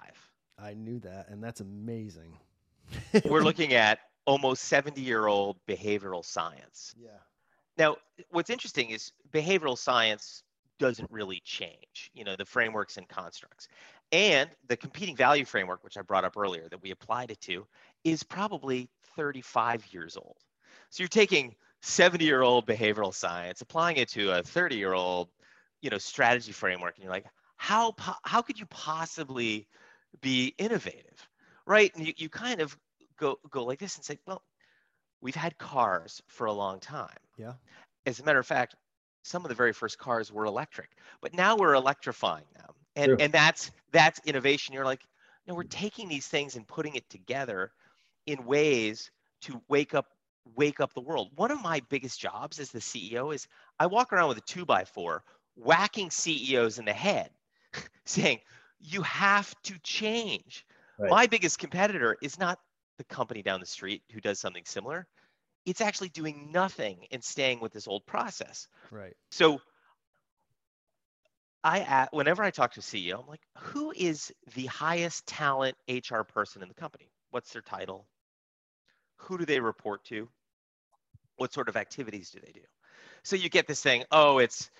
I 0.59 0.73
knew 0.73 0.99
that, 0.99 1.29
and 1.29 1.43
that's 1.43 1.61
amazing. 1.61 2.37
We're 3.25 3.41
looking 3.43 3.73
at 3.73 3.99
almost 4.25 4.65
70 4.65 5.01
year 5.01 5.27
old 5.27 5.57
behavioral 5.67 6.23
science. 6.23 6.93
yeah, 6.99 7.09
Now, 7.77 7.97
what's 8.29 8.49
interesting 8.49 8.91
is 8.91 9.11
behavioral 9.31 9.77
science 9.77 10.43
doesn't 10.77 11.09
really 11.11 11.41
change, 11.43 12.11
you 12.13 12.23
know, 12.23 12.35
the 12.35 12.45
frameworks 12.45 12.97
and 12.97 13.07
constructs. 13.07 13.67
And 14.11 14.49
the 14.67 14.75
competing 14.75 15.15
value 15.15 15.45
framework, 15.45 15.83
which 15.83 15.97
I 15.97 16.01
brought 16.01 16.25
up 16.25 16.35
earlier 16.35 16.67
that 16.69 16.81
we 16.81 16.91
applied 16.91 17.31
it 17.31 17.39
to, 17.41 17.65
is 18.03 18.23
probably 18.23 18.89
35 19.15 19.85
years 19.93 20.17
old. 20.17 20.37
So 20.89 21.03
you're 21.03 21.07
taking 21.07 21.55
70 21.81 22.25
year 22.25 22.41
old 22.41 22.67
behavioral 22.67 23.13
science, 23.13 23.61
applying 23.61 23.97
it 23.97 24.09
to 24.09 24.31
a 24.31 24.43
30 24.43 24.75
year 24.75 24.93
old, 24.93 25.29
you 25.81 25.89
know, 25.89 25.97
strategy 25.97 26.51
framework, 26.51 26.95
and 26.95 27.03
you're 27.03 27.13
like, 27.13 27.25
how, 27.57 27.91
po- 27.91 28.19
how 28.23 28.41
could 28.41 28.59
you 28.59 28.65
possibly 28.65 29.67
be 30.21 30.53
innovative, 30.57 31.29
right? 31.65 31.91
And 31.95 32.05
you, 32.05 32.13
you 32.17 32.29
kind 32.29 32.59
of 32.59 32.77
go, 33.17 33.39
go 33.49 33.63
like 33.63 33.79
this 33.79 33.95
and 33.95 34.03
say, 34.03 34.17
well, 34.27 34.43
we've 35.21 35.35
had 35.35 35.57
cars 35.57 36.21
for 36.27 36.47
a 36.47 36.51
long 36.51 36.79
time. 36.79 37.17
Yeah. 37.37 37.53
As 38.05 38.19
a 38.19 38.23
matter 38.23 38.39
of 38.39 38.47
fact, 38.47 38.75
some 39.23 39.45
of 39.45 39.49
the 39.49 39.55
very 39.55 39.73
first 39.73 39.97
cars 39.97 40.31
were 40.31 40.45
electric, 40.45 40.89
but 41.21 41.33
now 41.33 41.55
we're 41.55 41.75
electrifying 41.75 42.45
them. 42.55 42.73
And, 42.95 43.07
True. 43.07 43.17
and 43.19 43.31
that's, 43.31 43.71
that's 43.91 44.19
innovation. 44.25 44.73
You're 44.73 44.85
like, 44.85 45.05
no, 45.47 45.55
we're 45.55 45.63
taking 45.63 46.07
these 46.07 46.27
things 46.27 46.55
and 46.55 46.67
putting 46.67 46.95
it 46.95 47.09
together 47.09 47.71
in 48.27 48.45
ways 48.45 49.11
to 49.41 49.61
wake 49.67 49.93
up 49.93 50.07
wake 50.55 50.79
up 50.79 50.93
the 50.93 51.01
world. 51.01 51.29
One 51.35 51.51
of 51.51 51.61
my 51.61 51.81
biggest 51.89 52.19
jobs 52.19 52.59
as 52.59 52.71
the 52.71 52.79
CEO 52.79 53.33
is 53.33 53.47
I 53.79 53.85
walk 53.85 54.11
around 54.11 54.29
with 54.29 54.39
a 54.39 54.41
two 54.41 54.65
by 54.65 54.85
four, 54.85 55.23
whacking 55.55 56.09
CEOs 56.09 56.79
in 56.79 56.85
the 56.85 56.93
head, 56.93 57.29
saying, 58.05 58.39
you 58.79 59.01
have 59.03 59.53
to 59.63 59.77
change. 59.83 60.65
Right. 60.97 61.09
My 61.09 61.27
biggest 61.27 61.59
competitor 61.59 62.17
is 62.21 62.39
not 62.39 62.59
the 62.97 63.03
company 63.03 63.41
down 63.41 63.59
the 63.59 63.65
street 63.65 64.03
who 64.11 64.19
does 64.19 64.39
something 64.39 64.63
similar. 64.65 65.07
It's 65.65 65.81
actually 65.81 66.09
doing 66.09 66.51
nothing 66.51 67.05
and 67.11 67.23
staying 67.23 67.59
with 67.59 67.71
this 67.71 67.87
old 67.87 68.05
process. 68.05 68.67
Right. 68.89 69.15
So 69.29 69.61
I 71.63 72.07
whenever 72.11 72.43
I 72.43 72.49
talk 72.49 72.73
to 72.73 72.79
a 72.79 72.83
CEO, 72.83 73.19
I'm 73.19 73.27
like, 73.27 73.41
who 73.57 73.91
is 73.95 74.31
the 74.55 74.65
highest 74.65 75.27
talent 75.27 75.75
HR 75.87 76.21
person 76.21 76.61
in 76.61 76.67
the 76.67 76.73
company? 76.73 77.11
What's 77.29 77.53
their 77.53 77.61
title? 77.61 78.07
Who 79.17 79.37
do 79.37 79.45
they 79.45 79.59
report 79.59 80.03
to? 80.05 80.27
What 81.37 81.53
sort 81.53 81.69
of 81.69 81.77
activities 81.77 82.31
do 82.31 82.39
they 82.43 82.51
do? 82.51 82.61
So 83.23 83.35
you 83.35 83.49
get 83.49 83.67
this 83.67 83.81
thing, 83.81 84.03
oh, 84.11 84.39
it's 84.39 84.71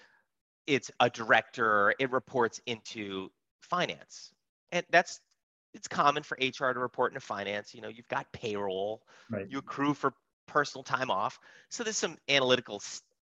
it's 0.67 0.91
a 0.99 1.09
director, 1.09 1.93
it 1.99 2.11
reports 2.11 2.61
into 2.65 3.29
finance. 3.61 4.31
And 4.71 4.85
that's 4.89 5.19
it's 5.73 5.87
common 5.87 6.23
for 6.23 6.37
HR 6.41 6.73
to 6.73 6.79
report 6.79 7.11
into 7.11 7.21
finance. 7.21 7.73
You 7.73 7.81
know, 7.81 7.87
you've 7.87 8.07
got 8.07 8.31
payroll, 8.33 9.03
right. 9.29 9.45
you 9.49 9.59
accrue 9.59 9.93
for 9.93 10.13
personal 10.47 10.83
time 10.83 11.09
off. 11.09 11.39
So 11.69 11.83
there's 11.83 11.97
some 11.97 12.17
analytical 12.27 12.81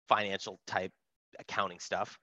financial 0.08 0.60
type 0.66 0.92
accounting 1.38 1.78
stuff. 1.78 2.18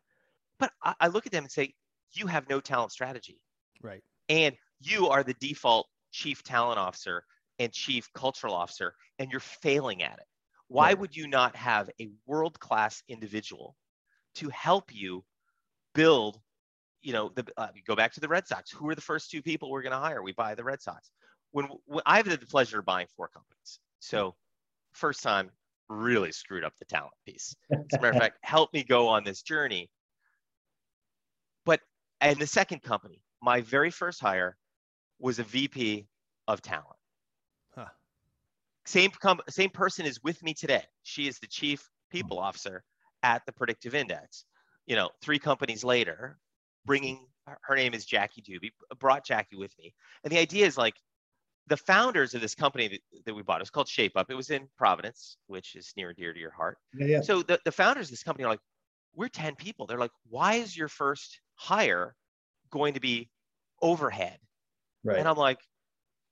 But 0.62 0.71
I, 0.84 0.93
I 1.02 1.08
look 1.08 1.26
at 1.26 1.32
them 1.32 1.43
and 1.43 1.52
say, 1.52 1.74
you 2.13 2.28
have 2.28 2.47
no 2.47 2.62
talent 2.62 2.91
strategy. 2.91 3.41
Right. 3.82 4.04
And 4.30 4.56
you 4.80 5.10
are 5.10 5.24
the 5.24 5.34
default 5.34 5.88
chief 6.12 6.43
talent 6.43 6.80
officer 6.80 7.24
and 7.60 7.71
chief 7.74 8.08
cultural 8.13 8.54
officer, 8.54 8.93
and 9.19 9.32
you're 9.32 9.39
failing 9.39 10.04
at 10.04 10.13
it. 10.13 10.26
Why 10.67 10.88
right. 10.88 11.00
would 11.00 11.15
you 11.15 11.28
not 11.28 11.56
have 11.56 11.89
a 12.00 12.10
world 12.26 12.60
class 12.60 13.04
individual 13.10 13.76
to 14.36 14.50
help 14.50 14.93
you 14.93 15.24
build? 15.93 16.39
You 17.02 17.13
know, 17.13 17.32
the, 17.36 17.45
uh, 17.58 17.67
go 17.86 17.95
back 17.95 18.13
to 18.13 18.19
the 18.19 18.28
Red 18.28 18.47
Sox. 18.47 18.71
Who 18.71 18.88
are 18.89 18.95
the 18.95 19.02
first 19.02 19.32
two 19.32 19.41
people 19.41 19.69
we're 19.69 19.82
going 19.82 19.91
to 19.91 19.97
hire? 19.97 20.21
We 20.21 20.34
buy 20.34 20.56
the 20.56 20.63
Red 20.63 20.82
Sox. 20.82 21.10
When, 21.52 21.67
when 21.86 22.04
I've 22.06 22.28
had 22.28 22.39
the 22.39 22.45
pleasure 22.45 22.80
of 22.80 22.86
buying 22.86 23.08
four 23.17 23.28
companies, 23.28 23.80
so 24.00 24.36
first 24.93 25.24
time 25.24 25.50
really 25.89 26.32
screwed 26.32 26.63
up 26.63 26.74
the 26.80 26.86
talent 26.86 27.13
piece. 27.26 27.56
As 27.71 27.80
a 27.93 28.02
matter 28.02 28.10
of 28.10 28.15
fact, 28.21 28.38
help 28.43 28.74
me 28.74 28.84
go 28.84 29.08
on 29.08 29.24
this 29.24 29.41
journey. 29.41 29.89
And 32.22 32.38
the 32.38 32.48
second 32.48 32.84
company, 32.84 33.22
my 33.42 33.62
very 33.62 33.90
first 33.90 34.22
hire 34.22 34.56
was 35.20 35.40
a 35.40 35.44
VP 35.44 36.08
of 36.48 36.62
talent. 36.62 36.86
Huh. 37.76 37.88
Same 38.86 39.12
com- 39.12 39.42
same 39.50 39.72
person 39.72 40.06
is 40.06 40.22
with 40.24 40.42
me 40.44 40.54
today. 40.54 40.84
She 41.04 41.28
is 41.28 41.40
the 41.40 41.48
chief 41.48 41.90
people 42.12 42.38
hmm. 42.38 42.44
officer 42.44 42.84
at 43.24 43.44
the 43.46 43.52
Predictive 43.52 43.96
Index. 43.96 44.46
You 44.86 44.96
know, 44.96 45.10
three 45.22 45.40
companies 45.40 45.84
later, 45.84 46.38
bringing 46.86 47.28
her 47.64 47.76
name 47.76 47.94
is 47.94 48.06
Jackie 48.06 48.42
Dubey. 48.42 48.72
Brought 49.00 49.26
Jackie 49.26 49.58
with 49.58 49.74
me, 49.80 49.94
and 50.24 50.32
the 50.32 50.40
idea 50.40 50.66
is 50.66 50.78
like 50.78 50.96
the 51.68 51.78
founders 51.78 52.34
of 52.34 52.42
this 52.42 52.56
company 52.56 52.88
that, 52.88 53.00
that 53.26 53.34
we 53.34 53.44
bought. 53.44 53.62
It 53.62 53.64
was 53.64 53.70
called 53.70 53.88
Shape 53.88 54.18
Up. 54.18 54.30
It 54.30 54.36
was 54.36 54.50
in 54.50 54.68
Providence, 54.78 55.38
which 55.48 55.76
is 55.76 55.94
near 55.96 56.10
and 56.10 56.18
dear 56.18 56.34
to 56.34 56.40
your 56.40 56.52
heart. 56.52 56.78
Yeah, 56.94 57.06
yeah. 57.06 57.22
So 57.22 57.44
the, 57.44 57.60
the 57.66 57.72
founders 57.72 58.08
of 58.08 58.12
this 58.12 58.24
company 58.24 58.46
are 58.46 58.50
like, 58.50 58.60
we're 59.15 59.28
10 59.28 59.56
people. 59.56 59.86
They're 59.86 59.97
like, 59.97 60.12
why 60.30 60.56
is 60.56 60.76
your 60.76 60.88
first 60.88 61.39
hire 61.56 62.15
going 62.71 62.93
to 62.93 63.00
be 63.00 63.30
overhead? 63.82 64.38
Right. 65.04 65.17
And 65.17 65.28
I'm 65.28 65.38
like, 65.38 65.60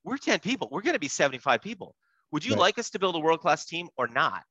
we're 0.04 0.16
10 0.16 0.40
people. 0.40 0.68
We're 0.70 0.82
going 0.82 0.94
to 0.94 1.00
be 1.00 1.08
75 1.08 1.60
people. 1.60 1.94
Would 2.32 2.44
you 2.44 2.52
right. 2.52 2.60
like 2.60 2.78
us 2.78 2.90
to 2.90 2.98
build 2.98 3.16
a 3.16 3.18
world 3.18 3.40
class 3.40 3.66
team 3.66 3.88
or 3.96 4.06
not? 4.08 4.44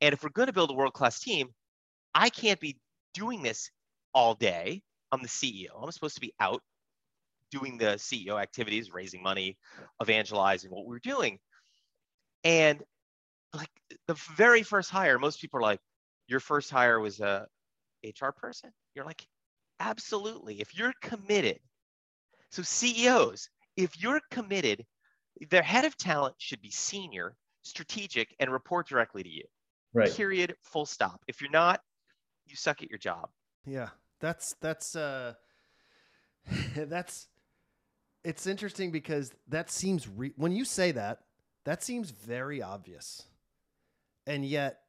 And 0.00 0.12
if 0.12 0.22
we're 0.22 0.30
going 0.30 0.46
to 0.46 0.52
build 0.52 0.70
a 0.70 0.74
world 0.74 0.92
class 0.92 1.20
team, 1.20 1.48
I 2.14 2.30
can't 2.30 2.60
be 2.60 2.78
doing 3.14 3.42
this 3.42 3.70
all 4.14 4.34
day. 4.34 4.82
I'm 5.10 5.22
the 5.22 5.28
CEO. 5.28 5.82
I'm 5.82 5.90
supposed 5.90 6.14
to 6.14 6.20
be 6.20 6.32
out 6.40 6.62
doing 7.50 7.78
the 7.78 7.96
CEO 7.96 8.40
activities, 8.40 8.92
raising 8.92 9.22
money, 9.22 9.56
evangelizing 10.02 10.70
what 10.70 10.86
we're 10.86 10.98
doing. 10.98 11.38
And 12.44 12.82
like 13.54 13.70
the 14.06 14.14
very 14.36 14.62
first 14.62 14.90
hire, 14.90 15.18
most 15.18 15.40
people 15.40 15.58
are 15.58 15.62
like, 15.62 15.80
your 16.28 16.40
first 16.40 16.70
hire 16.70 17.00
was 17.00 17.20
a 17.20 17.46
HR 18.08 18.30
person. 18.30 18.70
You're 18.94 19.04
like, 19.04 19.26
absolutely. 19.80 20.60
If 20.60 20.76
you're 20.76 20.92
committed, 21.02 21.58
so 22.50 22.62
CEOs, 22.62 23.48
if 23.76 24.00
you're 24.00 24.20
committed, 24.30 24.84
their 25.50 25.62
head 25.62 25.84
of 25.84 25.96
talent 25.96 26.34
should 26.38 26.60
be 26.60 26.70
senior, 26.70 27.36
strategic, 27.62 28.34
and 28.40 28.50
report 28.50 28.88
directly 28.88 29.22
to 29.22 29.28
you. 29.28 29.44
Right. 29.94 30.14
Period. 30.14 30.54
Full 30.62 30.86
stop. 30.86 31.22
If 31.28 31.40
you're 31.40 31.50
not, 31.50 31.80
you 32.46 32.56
suck 32.56 32.82
at 32.82 32.90
your 32.90 32.98
job. 32.98 33.28
Yeah. 33.66 33.88
That's 34.20 34.54
that's 34.60 34.96
uh 34.96 35.34
that's 36.76 37.28
it's 38.24 38.46
interesting 38.46 38.90
because 38.90 39.32
that 39.48 39.70
seems 39.70 40.08
re- 40.08 40.32
when 40.36 40.52
you 40.52 40.64
say 40.64 40.92
that, 40.92 41.20
that 41.64 41.82
seems 41.82 42.10
very 42.10 42.60
obvious. 42.60 43.22
And 44.26 44.44
yet 44.44 44.80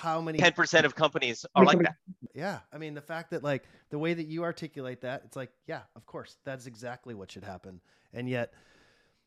how 0.00 0.20
many 0.20 0.38
10% 0.38 0.84
of 0.84 0.94
companies 0.94 1.44
are 1.54 1.64
like 1.64 1.78
that. 1.80 1.96
Yeah. 2.34 2.60
I 2.72 2.78
mean, 2.78 2.94
the 2.94 3.02
fact 3.02 3.30
that 3.30 3.42
like 3.42 3.64
the 3.90 3.98
way 3.98 4.14
that 4.14 4.26
you 4.26 4.42
articulate 4.42 5.02
that, 5.02 5.22
it's 5.24 5.36
like, 5.36 5.50
yeah, 5.66 5.82
of 5.96 6.06
course, 6.06 6.36
that's 6.44 6.66
exactly 6.66 7.14
what 7.14 7.30
should 7.30 7.44
happen. 7.44 7.80
And 8.12 8.28
yet, 8.28 8.52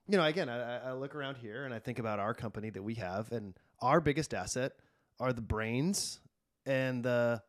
you 0.08 0.18
know, 0.18 0.26
again, 0.26 0.50
I, 0.50 0.90
I 0.90 0.94
look 0.94 1.16
around 1.16 1.38
here 1.38 1.66
and 1.66 1.74
I 1.74 1.80
think 1.80 2.00
about 2.00 2.20
our 2.20 2.34
company 2.34 2.70
that 2.72 2.84
we 2.84 2.96
have, 2.96 3.32
and 3.32 3.54
our 3.82 4.00
biggest 4.00 4.34
asset 4.34 4.74
are 5.20 5.34
the 5.34 5.42
brains 5.42 6.20
and 6.66 7.04
the 7.04 7.42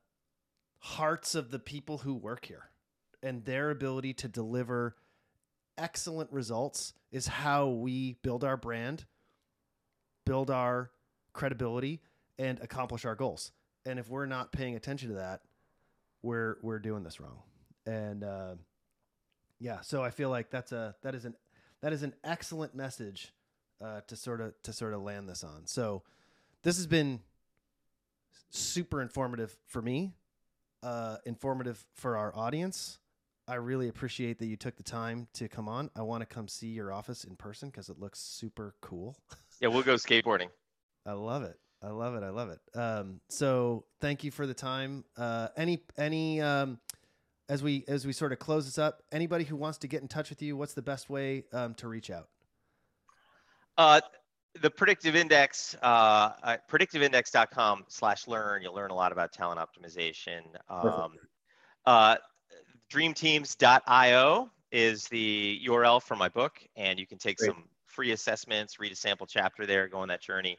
hearts 0.78 1.34
of 1.34 1.50
the 1.50 1.58
people 1.58 1.98
who 1.98 2.14
work 2.14 2.44
here 2.44 2.70
and 3.22 3.44
their 3.44 3.70
ability 3.70 4.14
to 4.14 4.28
deliver 4.28 4.96
excellent 5.78 6.30
results 6.32 6.92
is 7.10 7.26
how 7.26 7.68
we 7.68 8.16
build 8.22 8.44
our 8.44 8.56
brand, 8.56 9.04
build 10.24 10.50
our 10.50 10.90
credibility, 11.32 12.00
and 12.38 12.58
accomplish 12.60 13.04
our 13.04 13.14
goals. 13.14 13.52
And 13.84 13.98
if 13.98 14.08
we're 14.08 14.26
not 14.26 14.52
paying 14.52 14.74
attention 14.74 15.10
to 15.10 15.14
that, 15.16 15.42
we're 16.22 16.56
we're 16.62 16.78
doing 16.78 17.02
this 17.02 17.20
wrong. 17.20 17.42
And 17.86 18.24
uh, 18.24 18.54
yeah, 19.58 19.80
so 19.80 20.02
I 20.02 20.10
feel 20.10 20.30
like 20.30 20.50
that's 20.50 20.72
a 20.72 20.94
that 21.02 21.14
is 21.14 21.24
an 21.24 21.34
that 21.82 21.92
is 21.92 22.02
an 22.02 22.14
excellent 22.24 22.74
message 22.74 23.32
uh, 23.80 24.00
to 24.08 24.16
sort 24.16 24.40
of 24.40 24.54
to 24.62 24.72
sort 24.72 24.94
of 24.94 25.02
land 25.02 25.28
this 25.28 25.44
on. 25.44 25.66
So 25.66 26.02
this 26.62 26.76
has 26.76 26.86
been 26.86 27.20
super 28.50 29.00
informative 29.00 29.56
for 29.66 29.82
me, 29.82 30.14
uh, 30.82 31.16
informative 31.24 31.84
for 31.94 32.16
our 32.16 32.34
audience. 32.36 32.98
I 33.48 33.54
really 33.54 33.88
appreciate 33.88 34.40
that 34.40 34.46
you 34.46 34.56
took 34.56 34.76
the 34.76 34.82
time 34.82 35.28
to 35.34 35.48
come 35.48 35.68
on. 35.68 35.90
I 35.94 36.02
want 36.02 36.22
to 36.22 36.26
come 36.26 36.48
see 36.48 36.68
your 36.68 36.92
office 36.92 37.22
in 37.22 37.36
person 37.36 37.70
because 37.70 37.88
it 37.88 38.00
looks 38.00 38.18
super 38.18 38.74
cool. 38.80 39.16
Yeah, 39.60 39.68
we'll 39.68 39.82
go 39.82 39.94
skateboarding. 39.94 40.48
I 41.06 41.12
love 41.12 41.44
it. 41.44 41.58
I 41.82 41.88
love 41.88 42.14
it. 42.14 42.22
I 42.22 42.30
love 42.30 42.50
it. 42.50 42.78
Um, 42.78 43.20
so 43.28 43.84
thank 44.00 44.24
you 44.24 44.30
for 44.30 44.46
the 44.46 44.54
time. 44.54 45.04
Uh, 45.16 45.48
any 45.56 45.80
any 45.98 46.40
um, 46.40 46.78
as 47.48 47.62
we 47.62 47.84
as 47.86 48.06
we 48.06 48.12
sort 48.12 48.32
of 48.32 48.38
close 48.38 48.64
this 48.64 48.78
up, 48.78 49.02
anybody 49.12 49.44
who 49.44 49.56
wants 49.56 49.78
to 49.78 49.88
get 49.88 50.02
in 50.02 50.08
touch 50.08 50.30
with 50.30 50.42
you, 50.42 50.56
what's 50.56 50.74
the 50.74 50.82
best 50.82 51.10
way 51.10 51.44
um, 51.52 51.74
to 51.74 51.88
reach 51.88 52.10
out? 52.10 52.28
Uh, 53.78 54.00
the 54.62 54.70
predictive 54.70 55.14
index, 55.14 55.76
uh, 55.82 56.32
uh, 56.42 56.56
predictiveindex.com 56.70 57.84
slash 57.88 58.26
learn. 58.26 58.62
You'll 58.62 58.74
learn 58.74 58.90
a 58.90 58.94
lot 58.94 59.12
about 59.12 59.32
talent 59.32 59.60
optimization. 59.60 60.40
Um, 60.68 61.12
uh, 61.84 62.16
dreamteams.io 62.90 64.50
is 64.72 65.08
the 65.08 65.60
URL 65.66 66.02
for 66.02 66.16
my 66.16 66.28
book, 66.28 66.58
and 66.76 66.98
you 66.98 67.06
can 67.06 67.18
take 67.18 67.38
Great. 67.38 67.48
some 67.48 67.64
free 67.84 68.12
assessments, 68.12 68.80
read 68.80 68.92
a 68.92 68.96
sample 68.96 69.26
chapter 69.26 69.66
there, 69.66 69.88
go 69.88 69.98
on 69.98 70.08
that 70.08 70.20
journey. 70.20 70.56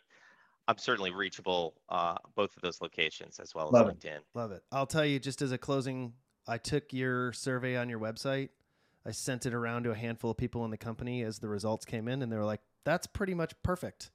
I'm 0.67 0.77
certainly 0.77 1.11
reachable 1.11 1.75
uh, 1.89 2.15
both 2.35 2.55
of 2.55 2.61
those 2.61 2.81
locations 2.81 3.39
as 3.39 3.55
well 3.55 3.69
Love 3.71 3.87
as 3.87 3.95
LinkedIn. 3.95 4.17
It. 4.17 4.23
Love 4.33 4.51
it. 4.51 4.63
I'll 4.71 4.85
tell 4.85 5.05
you 5.05 5.19
just 5.19 5.41
as 5.41 5.51
a 5.51 5.57
closing, 5.57 6.13
I 6.47 6.57
took 6.57 6.91
your 6.91 7.31
survey 7.33 7.77
on 7.77 7.89
your 7.89 7.99
website. 7.99 8.49
I 9.05 9.11
sent 9.11 9.45
it 9.45 9.53
around 9.53 9.83
to 9.83 9.91
a 9.91 9.95
handful 9.95 10.31
of 10.31 10.37
people 10.37 10.65
in 10.65 10.71
the 10.71 10.77
company 10.77 11.23
as 11.23 11.39
the 11.39 11.47
results 11.47 11.85
came 11.85 12.09
in, 12.09 12.21
and 12.21 12.31
they 12.31 12.35
were 12.35 12.43
like, 12.43 12.59
"That's 12.83 13.07
pretty 13.07 13.33
much 13.33 13.53
perfect." 13.63 14.11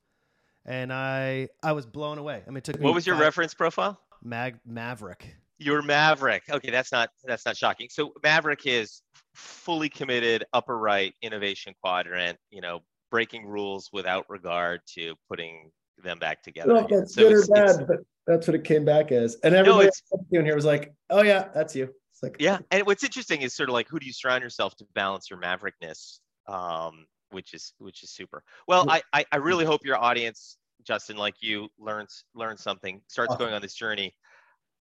And 0.67 0.93
I 0.93 1.49
I 1.63 1.73
was 1.73 1.87
blown 1.87 2.19
away. 2.19 2.43
I 2.47 2.51
mean, 2.51 2.59
it 2.59 2.65
took 2.65 2.79
what 2.79 2.95
was 2.95 3.07
your 3.07 3.17
reference 3.17 3.55
profile? 3.55 3.99
Mag 4.23 4.59
Maverick. 4.67 5.35
Your 5.59 5.81
Maverick. 5.81 6.43
Okay, 6.51 6.71
that's 6.71 6.93
not 6.93 7.11
that's 7.25 7.47
not 7.47 7.57
shocking. 7.57 7.89
So 7.91 8.13
Maverick 8.23 8.67
is 8.67 9.01
fully 9.35 9.89
committed, 9.89 10.45
upper 10.53 10.77
right, 10.77 11.15
innovation 11.23 11.75
quadrant. 11.81 12.39
You 12.51 12.61
know, 12.61 12.81
breaking 13.11 13.47
rules 13.47 13.89
without 13.95 14.29
regard 14.29 14.83
to 14.95 15.15
putting 15.29 15.71
them 16.03 16.19
back 16.19 16.43
together. 16.43 16.75
Well, 16.75 16.87
that's 16.89 17.15
so 17.15 17.29
good 17.29 17.49
or 17.49 17.55
bad, 17.55 17.87
but 17.87 17.99
that's 18.27 18.47
what 18.47 18.55
it 18.55 18.65
came 18.65 18.85
back 18.85 19.13
as. 19.13 19.37
And 19.43 19.55
everybody 19.55 19.91
no, 20.13 20.39
in 20.39 20.45
here 20.45 20.55
was 20.55 20.65
like, 20.65 20.95
"Oh 21.11 21.23
yeah, 21.23 21.49
that's 21.55 21.75
you." 21.75 21.93
It's 22.13 22.23
like, 22.23 22.37
yeah. 22.39 22.59
And 22.71 22.87
what's 22.87 23.05
interesting 23.05 23.43
is 23.43 23.55
sort 23.55 23.69
of 23.69 23.73
like, 23.73 23.89
who 23.89 23.99
do 23.99 24.07
you 24.07 24.13
surround 24.13 24.43
yourself 24.43 24.77
to 24.77 24.87
balance 24.95 25.31
your 25.31 25.39
maverickness? 25.39 26.21
Um, 26.47 27.07
which 27.31 27.55
is 27.55 27.73
which 27.79 28.03
is 28.03 28.11
super. 28.11 28.45
Well, 28.69 28.89
I 28.89 29.03
I, 29.13 29.25
I 29.33 29.37
really 29.37 29.65
hope 29.65 29.85
your 29.85 29.99
audience, 29.99 30.59
Justin, 30.85 31.17
like 31.17 31.37
you, 31.41 31.69
learns 31.79 32.25
learns 32.35 32.63
something, 32.63 33.01
starts 33.09 33.37
going 33.37 33.53
on 33.55 33.63
this 33.63 33.75
journey. 33.75 34.15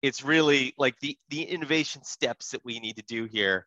It's 0.02 0.24
really 0.24 0.74
like 0.78 0.98
the 1.00 1.16
the 1.28 1.42
innovation 1.42 2.02
steps 2.04 2.50
that 2.50 2.64
we 2.64 2.80
need 2.80 2.96
to 2.96 3.02
do 3.02 3.24
here 3.24 3.66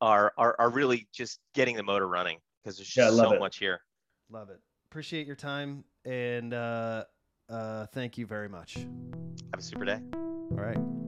are 0.00 0.32
are, 0.36 0.56
are 0.58 0.70
really 0.70 1.08
just 1.14 1.38
getting 1.54 1.76
the 1.76 1.82
motor 1.82 2.08
running 2.08 2.38
because 2.62 2.76
there's 2.76 2.88
just 2.88 3.16
yeah, 3.16 3.22
so 3.22 3.32
it. 3.32 3.40
much 3.40 3.58
here. 3.58 3.80
Love 4.30 4.50
it. 4.50 4.60
Appreciate 4.90 5.26
your 5.26 5.36
time 5.36 5.84
and 6.04 6.54
uh, 6.54 7.04
uh, 7.48 7.86
thank 7.86 8.18
you 8.18 8.26
very 8.26 8.48
much. 8.48 8.74
Have 8.74 9.58
a 9.58 9.62
super 9.62 9.84
day. 9.84 10.00
All 10.14 10.56
right. 10.56 11.07